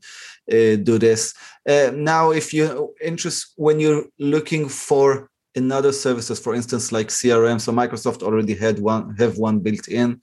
uh, 0.49 0.77
do 0.91 0.97
this. 0.97 1.35
Uh, 1.69 1.91
now, 1.93 2.31
if 2.31 2.55
you're 2.55 2.89
interested, 3.03 3.53
when 3.57 3.81
you're 3.81 4.05
looking 4.21 4.69
for 4.69 5.29
another 5.57 5.91
services, 5.91 6.39
for 6.39 6.55
instance, 6.55 6.93
like 6.93 7.09
CRM, 7.09 7.61
so 7.61 7.73
Microsoft 7.73 8.23
already 8.23 8.55
had 8.55 8.79
one, 8.79 9.17
have 9.17 9.37
one 9.39 9.59
built 9.59 9.89
in, 9.89 10.21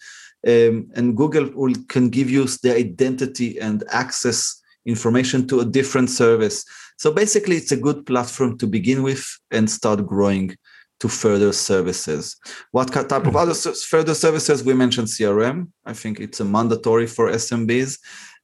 um, 0.47 0.87
and 0.95 1.17
Google 1.17 1.49
will, 1.53 1.75
can 1.89 2.09
give 2.09 2.29
you 2.29 2.45
the 2.63 2.73
identity 2.73 3.59
and 3.59 3.83
access 3.89 4.61
information 4.85 5.45
to 5.49 5.59
a 5.59 5.65
different 5.65 6.09
service. 6.09 6.63
So 6.97 7.11
basically, 7.11 7.57
it's 7.57 7.73
a 7.73 7.83
good 7.87 8.05
platform 8.05 8.57
to 8.59 8.65
begin 8.65 9.03
with 9.03 9.27
and 9.51 9.69
start 9.69 10.07
growing 10.07 10.55
to 10.99 11.07
further 11.09 11.51
services. 11.51 12.37
What 12.71 12.91
type 12.93 13.11
of 13.27 13.35
other 13.35 13.51
s- 13.51 13.83
further 13.83 14.13
services? 14.15 14.63
We 14.63 14.73
mentioned 14.73 15.07
CRM. 15.07 15.67
I 15.85 15.93
think 15.93 16.19
it's 16.19 16.39
a 16.39 16.45
mandatory 16.45 17.07
for 17.07 17.29
SMBs. 17.29 17.99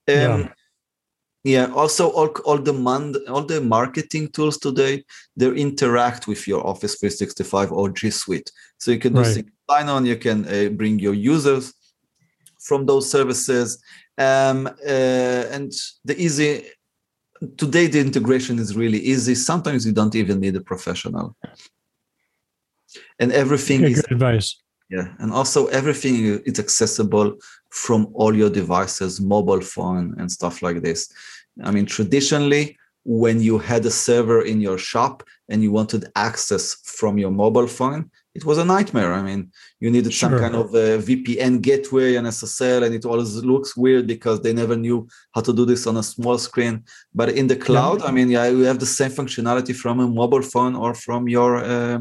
Yeah. 0.08 0.34
Um, 0.34 0.50
yeah. 1.44 1.68
Also, 1.74 2.10
all, 2.10 2.30
all 2.46 2.58
the 2.60 2.74
man, 2.74 3.16
all 3.28 3.44
the 3.44 3.62
marketing 3.62 4.30
tools 4.30 4.58
today 4.58 5.04
they 5.36 5.48
interact 5.52 6.28
with 6.28 6.48
your 6.48 6.66
Office 6.68 6.96
365 7.00 7.72
or 7.72 7.90
G 7.90 8.10
Suite. 8.12 8.52
So 8.78 8.92
you 8.92 9.00
can 9.00 9.14
do 9.14 9.22
Right. 9.22 9.46
sign-on. 9.70 10.06
You 10.06 10.18
can 10.18 10.46
uh, 10.48 10.70
bring 10.70 11.00
your 11.00 11.14
users 11.14 11.74
from 12.60 12.86
those 12.86 13.10
services, 13.10 13.82
um, 14.20 14.68
uh, 14.68 15.44
and 15.56 15.72
the 16.06 16.16
easy. 16.22 16.68
Today, 17.58 17.88
the 17.88 18.00
integration 18.00 18.60
is 18.60 18.76
really 18.76 19.00
easy. 19.00 19.34
Sometimes 19.34 19.84
you 19.84 19.94
don't 19.94 20.14
even 20.14 20.40
need 20.40 20.56
a 20.56 20.62
professional 20.62 21.36
and 23.20 23.30
everything 23.44 23.80
Okay, 23.82 23.94
is 23.94 24.02
good 24.02 24.14
advice. 24.18 24.50
yeah 24.96 25.08
and 25.22 25.30
also 25.40 25.60
everything 25.80 26.16
is 26.50 26.58
accessible 26.66 27.30
from 27.84 28.02
all 28.20 28.34
your 28.42 28.50
devices 28.62 29.12
mobile 29.36 29.64
phone 29.74 30.06
and 30.20 30.28
stuff 30.38 30.56
like 30.66 30.80
this. 30.88 31.00
I 31.68 31.70
mean 31.76 31.86
traditionally 31.98 32.66
when 33.04 33.38
you 33.48 33.56
had 33.70 33.84
a 33.86 33.94
server 34.08 34.40
in 34.52 34.58
your 34.68 34.78
shop 34.92 35.16
and 35.50 35.58
you 35.64 35.72
wanted 35.80 36.02
access 36.30 36.64
from 37.00 37.14
your 37.24 37.32
mobile 37.44 37.68
phone 37.80 38.04
it 38.40 38.46
was 38.50 38.58
a 38.60 38.70
nightmare. 38.76 39.12
I 39.20 39.22
mean 39.28 39.42
you 39.82 39.90
needed 39.96 40.14
some 40.22 40.34
kind 40.44 40.56
of 40.64 40.68
a 40.86 40.88
vpn 41.10 41.54
gateway 41.70 42.10
and 42.18 42.26
ssl 42.40 42.80
and 42.86 42.94
it 42.98 43.04
always 43.12 43.34
looks 43.52 43.72
weird 43.84 44.06
because 44.16 44.38
they 44.42 44.54
never 44.62 44.76
knew 44.84 44.98
how 45.36 45.42
to 45.48 45.54
do 45.60 45.64
this 45.72 45.84
on 45.90 45.96
a 45.98 46.04
small 46.14 46.38
screen. 46.48 46.76
But 47.20 47.28
in 47.40 47.46
the 47.52 47.60
cloud 47.68 47.98
i 48.10 48.12
mean 48.18 48.30
yeah 48.36 48.46
you 48.56 48.64
have 48.72 48.80
the 48.86 48.94
same 49.00 49.12
functionality 49.20 49.74
from 49.84 49.96
a 50.06 50.08
mobile 50.22 50.46
phone 50.54 50.74
or 50.84 50.92
from 51.06 51.22
your 51.38 51.52
uh, 51.74 51.98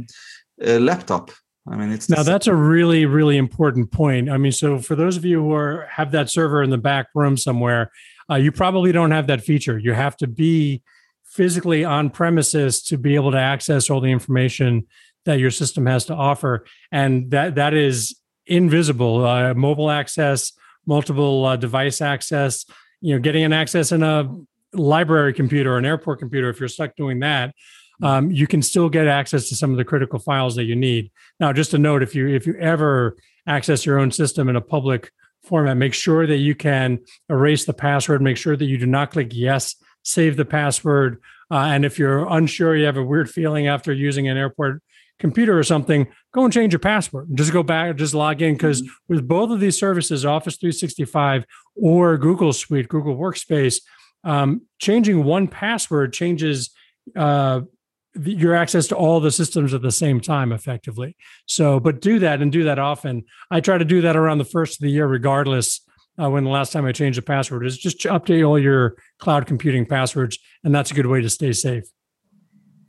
uh, 0.67 0.79
laptop 0.79 1.31
i 1.69 1.77
mean 1.77 1.91
it's 1.91 2.09
Now 2.09 2.23
that's 2.23 2.47
a 2.47 2.55
really, 2.55 3.07
really 3.07 3.37
important 3.37 3.93
point. 3.93 4.31
I 4.31 4.39
mean, 4.39 4.53
so 4.53 4.79
for 4.79 4.97
those 4.97 5.17
of 5.17 5.25
you 5.25 5.43
who 5.43 5.53
are 5.53 5.87
have 5.91 6.11
that 6.13 6.31
server 6.31 6.63
in 6.63 6.71
the 6.71 6.79
back 6.79 7.09
room 7.15 7.37
somewhere, 7.37 7.91
uh, 8.31 8.37
you 8.37 8.53
probably 8.53 8.93
don't 8.93 9.11
have 9.11 9.27
that 9.27 9.43
feature. 9.43 9.79
You 9.79 9.93
have 9.93 10.17
to 10.19 10.27
be 10.27 10.83
physically 11.25 11.85
on 11.85 12.11
premises 12.11 12.83
to 12.83 12.99
be 12.99 13.15
able 13.15 13.31
to 13.33 13.39
access 13.39 13.91
all 13.91 14.01
the 14.01 14.11
information 14.11 14.87
that 15.27 15.39
your 15.39 15.51
system 15.51 15.87
has 15.87 16.05
to 16.07 16.15
offer, 16.15 16.65
and 16.91 17.31
that 17.31 17.57
that 17.57 17.75
is 17.75 18.17
invisible. 18.47 19.25
Uh, 19.25 19.55
mobile 19.55 19.91
access, 19.91 20.53
multiple 20.87 21.45
uh, 21.45 21.57
device 21.57 22.01
access. 22.01 22.65
You 23.01 23.15
know, 23.15 23.21
getting 23.21 23.45
an 23.45 23.53
access 23.53 23.93
in 23.93 24.03
a 24.03 24.35
library 24.73 25.33
computer 25.33 25.75
or 25.75 25.79
an 25.79 25.85
airport 25.85 26.19
computer. 26.19 26.49
If 26.49 26.61
you're 26.61 26.69
stuck 26.69 26.97
doing 26.97 27.21
that, 27.21 27.55
um, 28.03 28.31
you 28.31 28.47
can 28.47 28.63
still 28.63 28.89
get 28.89 29.07
access 29.07 29.49
to 29.49 29.57
some 29.57 29.71
of 29.71 29.77
the 29.77 29.85
critical 29.85 30.19
files 30.19 30.57
that 30.57 30.65
you 30.65 30.77
need. 30.77 31.11
Now, 31.39 31.53
just 31.53 31.75
a 31.75 31.79
note: 31.79 32.03
if 32.03 32.15
you 32.15 32.29
if 32.29 32.47
you 32.47 32.55
ever 32.55 33.17
access 33.47 33.87
your 33.87 33.99
own 33.99 34.11
system 34.11 34.49
in 34.49 34.57
a 34.57 34.61
public 34.61 35.11
format, 35.43 35.77
make 35.77 35.95
sure 35.95 36.27
that 36.27 36.39
you 36.39 36.55
can 36.55 37.01
erase 37.29 37.65
the 37.65 37.73
password. 37.73 38.23
Make 38.23 38.37
sure 38.37 38.57
that 38.57 38.65
you 38.65 38.79
do 38.79 38.87
not 38.87 39.11
click 39.11 39.29
yes, 39.33 39.77
save 40.03 40.37
the 40.37 40.45
password. 40.45 41.21
Uh, 41.51 41.67
and 41.67 41.85
if 41.85 41.99
you're 41.99 42.29
unsure, 42.29 42.77
you 42.77 42.87
have 42.87 42.97
a 42.97 43.03
weird 43.03 43.29
feeling 43.29 43.67
after 43.67 43.93
using 43.93 44.29
an 44.29 44.37
airport 44.37 44.83
computer 45.21 45.57
or 45.57 45.63
something, 45.63 46.09
go 46.33 46.43
and 46.43 46.53
change 46.53 46.73
your 46.73 46.81
password. 46.81 47.29
Just 47.35 47.53
go 47.53 47.63
back, 47.63 47.95
just 47.97 48.15
log 48.15 48.43
in. 48.43 48.55
Because 48.55 48.83
with 49.09 49.29
both 49.29 49.51
of 49.51 49.61
these 49.61 49.79
services, 49.79 50.25
Office 50.25 50.57
365 50.57 51.45
or 51.77 52.17
Google 52.17 52.53
Suite, 52.53 52.89
Google 52.89 53.17
Workspace, 53.17 53.83
um, 54.25 54.63
changing 54.79 55.25
one 55.25 55.47
password 55.47 56.13
changes 56.13 56.71
uh, 57.15 57.61
your 58.15 58.55
access 58.55 58.87
to 58.89 58.97
all 58.97 59.21
the 59.21 59.31
systems 59.31 59.73
at 59.73 59.83
the 59.83 59.93
same 59.93 60.21
time 60.21 60.53
effectively. 60.53 61.17
So 61.47 61.81
but 61.81 62.01
do 62.01 62.19
that 62.19 62.43
and 62.43 62.51
do 62.51 62.65
that 62.65 62.79
often. 62.79 63.25
I 63.51 63.61
try 63.61 63.79
to 63.79 63.85
do 63.85 64.01
that 64.03 64.17
around 64.17 64.39
the 64.39 64.45
first 64.45 64.79
of 64.79 64.83
the 64.83 64.91
year 64.91 65.07
regardless 65.07 65.81
uh, 66.21 66.29
when 66.29 66.45
the 66.45 66.51
last 66.51 66.73
time 66.73 66.85
i 66.85 66.93
changed 66.93 67.19
a 67.19 67.23
password 67.23 67.65
is 67.65 67.79
just 67.79 68.01
update 68.01 68.47
all 68.47 68.59
your 68.59 68.97
cloud 69.19 69.47
computing 69.47 69.87
passwords 69.87 70.39
and 70.65 70.75
that's 70.75 70.91
a 70.91 70.95
good 70.95 71.07
way 71.07 71.21
to 71.21 71.31
stay 71.31 71.53
safe. 71.53 71.85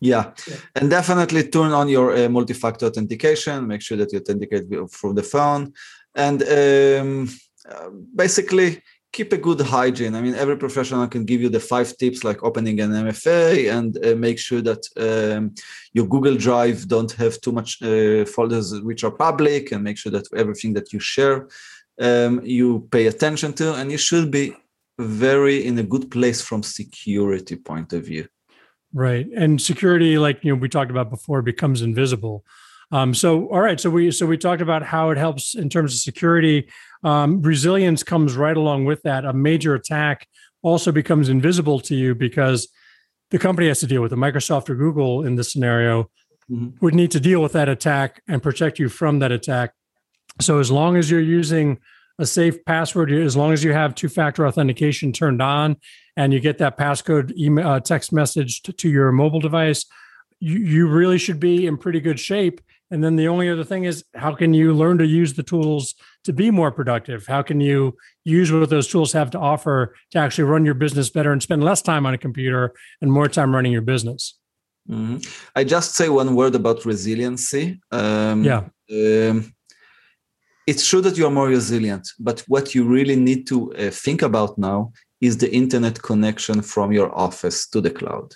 Yeah, 0.04 0.32
and 0.76 0.90
definitely 0.90 1.48
turn 1.48 1.74
on 1.74 1.88
your 1.88 2.18
uh, 2.18 2.28
multi-factor 2.28 2.88
authentication. 2.88 3.68
Make 3.68 3.82
sure 3.82 3.98
that 3.98 4.12
you 4.12 4.18
authenticate 4.18 4.66
from 4.90 5.14
the 5.14 5.22
phone, 5.22 5.74
and 6.16 6.42
um, 6.42 7.30
uh, 7.70 7.90
basically 8.16 8.82
keep 9.12 9.34
a 9.34 9.38
good 9.38 9.62
hygiene. 9.62 10.16
I 10.16 10.22
mean, 10.22 10.36
every 10.36 10.58
professional 10.58 11.08
can 11.08 11.26
give 11.26 11.42
you 11.42 11.50
the 11.50 11.60
five 11.60 11.96
tips, 11.98 12.24
like 12.24 12.44
opening 12.44 12.80
an 12.80 12.92
MFA, 12.92 13.72
and 13.78 13.98
uh, 14.06 14.16
make 14.16 14.40
sure 14.40 14.62
that 14.62 14.84
um, 14.98 15.54
your 15.94 16.08
Google 16.08 16.36
Drive 16.36 16.88
don't 16.88 17.12
have 17.14 17.40
too 17.42 17.52
much 17.52 17.82
uh, 17.82 18.26
folders 18.26 18.80
which 18.82 19.04
are 19.04 19.12
public, 19.12 19.72
and 19.72 19.84
make 19.84 19.98
sure 19.98 20.12
that 20.12 20.28
everything 20.36 20.74
that 20.74 20.94
you 20.94 21.00
share, 21.00 21.48
um, 22.00 22.42
you 22.44 22.88
pay 22.92 23.08
attention 23.08 23.54
to, 23.54 23.74
and 23.76 23.92
you 23.92 23.98
should 23.98 24.32
be 24.32 24.56
very 24.98 25.66
in 25.66 25.78
a 25.80 25.84
good 25.84 26.10
place 26.12 26.42
from 26.42 26.64
security 26.64 27.56
point 27.56 27.92
of 27.94 28.06
view. 28.06 28.28
right. 28.94 29.28
And 29.36 29.62
security 29.62 30.18
like 30.18 30.44
you 30.44 30.54
know 30.54 30.60
we 30.60 30.70
talked 30.70 30.92
about 30.92 31.10
before 31.10 31.42
becomes 31.42 31.82
invisible. 31.82 32.46
Um, 32.92 33.14
so 33.14 33.48
all 33.48 33.62
right. 33.62 33.80
So 33.80 33.90
we 33.90 34.12
so 34.12 34.26
we 34.26 34.38
talked 34.38 34.62
about 34.62 34.84
how 34.84 35.12
it 35.12 35.18
helps 35.18 35.56
in 35.56 35.70
terms 35.70 35.94
of 35.94 36.00
security 36.00 36.68
um, 37.04 37.42
resilience 37.42 38.04
comes 38.04 38.36
right 38.36 38.56
along 38.56 38.86
with 38.86 39.02
that. 39.04 39.26
A 39.26 39.34
major 39.34 39.74
attack 39.76 40.28
also 40.62 40.92
becomes 40.92 41.30
invisible 41.30 41.80
to 41.82 41.96
you 41.96 42.14
because 42.14 42.68
the 43.32 43.40
company 43.40 43.68
has 43.68 43.80
to 43.80 43.88
deal 43.88 44.02
with 44.02 44.14
it. 44.14 44.18
Microsoft 44.18 44.70
or 44.70 44.76
google 44.76 45.26
in 45.26 45.36
this 45.36 45.52
scenario 45.52 46.10
Mhm. 46.52 46.82
would 46.82 46.94
need 46.94 47.12
to 47.12 47.20
deal 47.20 47.42
with 47.42 47.54
that 47.54 47.70
attack 47.70 48.22
and 48.28 48.44
protect 48.44 48.78
you 48.78 48.90
from 48.90 49.20
that 49.20 49.32
attack. 49.32 49.74
So 50.42 50.60
as 50.60 50.70
long 50.70 50.98
as 50.98 51.10
you're 51.10 51.22
using 51.22 51.80
a 52.20 52.26
safe 52.26 52.64
password 52.66 53.12
as 53.12 53.36
long 53.38 53.52
as 53.54 53.64
you 53.64 53.74
have 53.74 53.96
two-factor 53.96 54.46
authentication 54.46 55.12
turned 55.14 55.42
on 55.42 55.78
and 56.18 56.34
you 56.34 56.40
get 56.40 56.58
that 56.60 56.78
passcode 56.78 57.36
email 57.38 57.68
uh, 57.68 57.80
text 57.80 58.12
message 58.12 58.62
to, 58.64 58.74
to 58.74 58.90
your 58.90 59.12
mobile 59.12 59.40
device 59.40 59.86
you, 60.40 60.58
you 60.60 60.88
really 60.88 61.18
should 61.18 61.40
be 61.40 61.66
in 61.66 61.78
pretty 61.78 62.00
good 62.00 62.20
shape 62.20 62.62
and 62.92 63.04
then 63.04 63.16
the 63.16 63.28
only 63.28 63.50
other 63.50 63.64
thing 63.64 63.86
is 63.86 64.04
how 64.16 64.36
can 64.36 64.54
you 64.54 64.74
learn 64.74 64.98
to 64.98 65.06
use 65.06 65.34
the 65.34 65.44
tools 65.44 65.96
to 66.24 66.34
be 66.34 66.52
more 66.52 66.72
productive 66.72 67.26
how 67.28 67.42
can 67.42 67.60
you 67.60 67.96
use 68.26 68.52
what 68.52 68.70
those 68.70 68.88
tools 68.88 69.14
have 69.14 69.32
to 69.32 69.40
offer 69.40 69.96
to 70.12 70.20
actually 70.20 70.44
run 70.44 70.66
your 70.66 70.76
business 70.76 71.10
better 71.10 71.32
and 71.32 71.42
spend 71.42 71.64
less 71.64 71.82
time 71.82 72.06
on 72.06 72.14
a 72.14 72.18
computer 72.18 72.74
and 73.02 73.12
more 73.12 73.28
time 73.28 73.56
running 73.56 73.72
your 73.72 73.82
business 73.82 74.38
Mhm. 74.90 75.24
I 75.56 75.64
just 75.64 75.94
say 75.94 76.10
one 76.10 76.34
word 76.36 76.56
about 76.56 76.86
resiliency. 76.86 77.80
Um, 77.92 78.44
yeah 78.44 78.64
um, 78.92 79.54
it's 80.68 80.88
true 80.88 81.02
that 81.02 81.18
you 81.18 81.26
are 81.26 81.32
more 81.32 81.48
resilient, 81.48 82.08
but 82.20 82.42
what 82.48 82.76
you 82.76 82.84
really 82.84 83.16
need 83.16 83.48
to 83.48 83.74
uh, 83.74 83.90
think 83.92 84.22
about 84.22 84.58
now 84.58 84.92
is 85.20 85.38
the 85.38 85.54
internet 85.54 86.02
connection 86.02 86.62
from 86.62 86.92
your 86.92 87.14
office 87.18 87.68
to 87.70 87.82
the 87.82 87.90
cloud, 87.90 88.36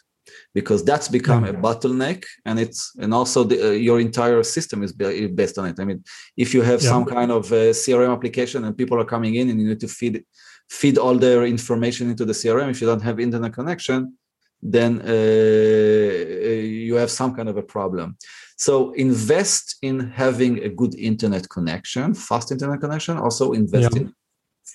because 0.58 0.82
that's 0.90 1.10
become 1.20 1.44
a 1.44 1.54
bottleneck, 1.66 2.20
and 2.48 2.56
it's 2.66 2.80
and 3.04 3.12
also 3.20 3.40
the, 3.52 3.58
uh, 3.68 3.72
your 3.88 3.98
entire 4.10 4.42
system 4.56 4.78
is 4.86 4.92
ba- 5.00 5.28
based 5.42 5.58
on 5.60 5.66
it. 5.72 5.78
I 5.82 5.86
mean, 5.90 6.00
if 6.44 6.50
you 6.56 6.62
have 6.72 6.80
Yeah. 6.82 6.92
some 6.94 7.06
kind 7.18 7.30
of 7.38 7.44
uh, 7.52 7.58
CRM 7.82 8.12
application 8.18 8.60
and 8.66 8.72
people 8.82 8.98
are 9.02 9.10
coming 9.16 9.34
in 9.40 9.46
and 9.50 9.58
you 9.62 9.68
need 9.72 9.82
to 9.88 9.92
feed 10.00 10.16
feed 10.80 10.96
all 11.04 11.16
their 11.26 11.42
information 11.56 12.04
into 12.14 12.26
the 12.30 12.36
CRM, 12.42 12.70
if 12.74 12.78
you 12.82 12.88
don't 12.92 13.06
have 13.10 13.18
internet 13.28 13.54
connection, 13.60 14.00
then 14.76 14.92
uh, 15.02 15.14
you 16.88 16.96
have 17.02 17.12
some 17.20 17.32
kind 17.38 17.50
of 17.52 17.58
a 17.64 17.66
problem. 17.76 18.08
So 18.68 18.74
invest 19.08 19.66
in 19.90 19.96
having 20.24 20.54
a 20.64 20.70
good 20.82 20.94
internet 21.12 21.46
connection, 21.56 22.06
fast 22.30 22.48
internet 22.56 22.80
connection. 22.86 23.14
Also 23.26 23.46
invest 23.64 23.90
Yeah. 23.94 24.02
in 24.02 24.06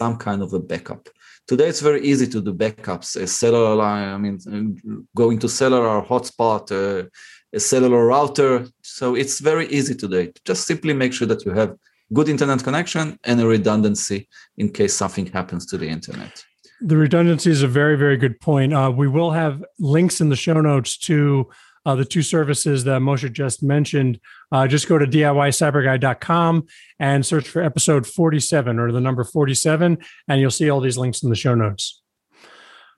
some 0.00 0.14
kind 0.26 0.40
of 0.46 0.50
a 0.52 0.60
backup. 0.70 1.02
Today 1.46 1.68
it's 1.68 1.81
very 1.81 2.03
easy 2.03 2.26
to 2.29 2.40
do 2.40 2.55
backups, 2.55 3.20
a 3.20 3.26
cellular 3.26 3.74
line, 3.74 4.09
I 4.09 4.18
mean, 4.18 5.07
going 5.16 5.38
to 5.40 5.48
cellular 5.48 6.00
hotspot, 6.03 6.70
uh, 6.70 7.09
a 7.53 7.61
cellular 7.61 8.07
router. 8.07 8.66
So 8.83 9.16
it's 9.16 9.40
very 9.40 9.66
easy 9.68 9.94
today. 9.94 10.33
Just 10.44 10.66
simply 10.66 10.92
make 10.92 11.12
sure 11.12 11.26
that 11.26 11.44
you 11.44 11.53
have 11.53 11.74
good 12.12 12.29
internet 12.29 12.62
connection 12.62 13.18
and 13.24 13.40
a 13.40 13.46
redundancy 13.46 14.29
in 14.59 14.70
case 14.70 14.94
something 14.94 15.26
happens 15.26 15.66
to 15.66 15.79
the 15.79 15.88
internet. 15.88 16.44
The 16.81 16.96
redundancy 16.96 17.50
is 17.50 17.62
a 17.62 17.68
very, 17.68 17.96
very 17.96 18.16
good 18.16 18.40
point. 18.40 18.72
Uh, 18.72 18.90
we 18.94 19.07
will 19.07 19.33
have 19.33 19.62
links 19.79 20.20
in 20.20 20.29
the 20.31 20.37
show 20.37 20.61
notes 20.61 20.96
to 20.98 21.50
uh, 21.86 21.94
the 21.94 22.04
two 22.04 22.22
services 22.22 22.84
that 22.84 23.00
Moshe 23.00 23.32
just 23.32 23.62
mentioned. 23.62 24.20
Uh, 24.52 24.66
just 24.66 24.88
go 24.88 24.98
to 24.98 25.06
DIYCyberGuy.com 25.06 26.66
and 26.98 27.24
search 27.24 27.48
for 27.48 27.62
episode 27.62 28.06
47 28.06 28.78
or 28.78 28.92
the 28.92 29.00
number 29.00 29.24
47, 29.24 29.98
and 30.28 30.40
you'll 30.40 30.50
see 30.50 30.70
all 30.70 30.80
these 30.80 30.98
links 30.98 31.22
in 31.22 31.30
the 31.30 31.36
show 31.36 31.54
notes. 31.54 32.02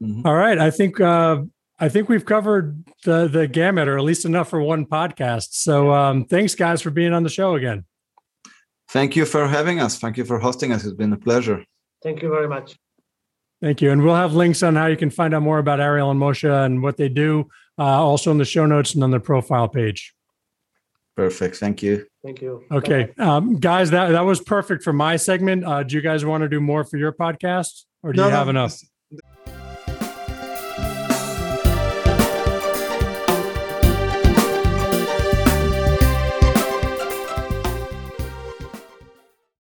Mm-hmm. 0.02 0.26
All 0.26 0.34
right. 0.34 0.58
I 0.58 0.70
think 0.70 1.00
uh, 1.00 1.42
I 1.78 1.88
think 1.88 2.08
we've 2.08 2.24
covered 2.24 2.84
the 3.04 3.28
the 3.28 3.46
gamut, 3.46 3.88
or 3.88 3.98
at 3.98 4.04
least 4.04 4.24
enough 4.24 4.48
for 4.48 4.60
one 4.60 4.86
podcast. 4.86 5.48
So 5.52 5.92
um, 5.92 6.24
thanks, 6.24 6.54
guys, 6.54 6.82
for 6.82 6.90
being 6.90 7.12
on 7.12 7.22
the 7.22 7.28
show 7.28 7.54
again. 7.54 7.84
Thank 8.90 9.16
you 9.16 9.24
for 9.24 9.48
having 9.48 9.80
us. 9.80 9.98
Thank 9.98 10.16
you 10.16 10.24
for 10.24 10.38
hosting 10.38 10.72
us. 10.72 10.84
It's 10.84 10.94
been 10.94 11.12
a 11.12 11.16
pleasure. 11.16 11.64
Thank 12.02 12.20
you 12.20 12.28
very 12.28 12.48
much. 12.48 12.76
Thank 13.62 13.80
you. 13.80 13.92
And 13.92 14.02
we'll 14.02 14.16
have 14.16 14.34
links 14.34 14.62
on 14.62 14.74
how 14.74 14.86
you 14.86 14.96
can 14.96 15.08
find 15.08 15.32
out 15.32 15.42
more 15.42 15.58
about 15.58 15.80
Ariel 15.80 16.10
and 16.10 16.20
Moshe 16.20 16.50
and 16.50 16.82
what 16.82 16.96
they 16.96 17.08
do, 17.08 17.48
uh, 17.78 17.82
also 17.82 18.30
in 18.30 18.38
the 18.38 18.44
show 18.44 18.66
notes 18.66 18.94
and 18.94 19.02
on 19.02 19.10
the 19.10 19.20
profile 19.20 19.68
page. 19.68 20.14
Perfect. 21.16 21.56
Thank 21.56 21.82
you. 21.82 22.06
Thank 22.24 22.40
you. 22.40 22.64
Okay. 22.70 23.12
Um, 23.18 23.56
guys, 23.56 23.90
that, 23.90 24.10
that 24.12 24.22
was 24.22 24.40
perfect 24.40 24.82
for 24.82 24.92
my 24.92 25.16
segment. 25.16 25.64
Uh, 25.64 25.82
do 25.82 25.94
you 25.96 26.00
guys 26.00 26.24
want 26.24 26.42
to 26.42 26.48
do 26.48 26.60
more 26.60 26.84
for 26.84 26.96
your 26.96 27.12
podcast 27.12 27.84
or 28.02 28.12
do 28.12 28.22
no, 28.22 28.28
you 28.28 28.34
have 28.34 28.46
no, 28.46 28.50
enough? 28.50 28.80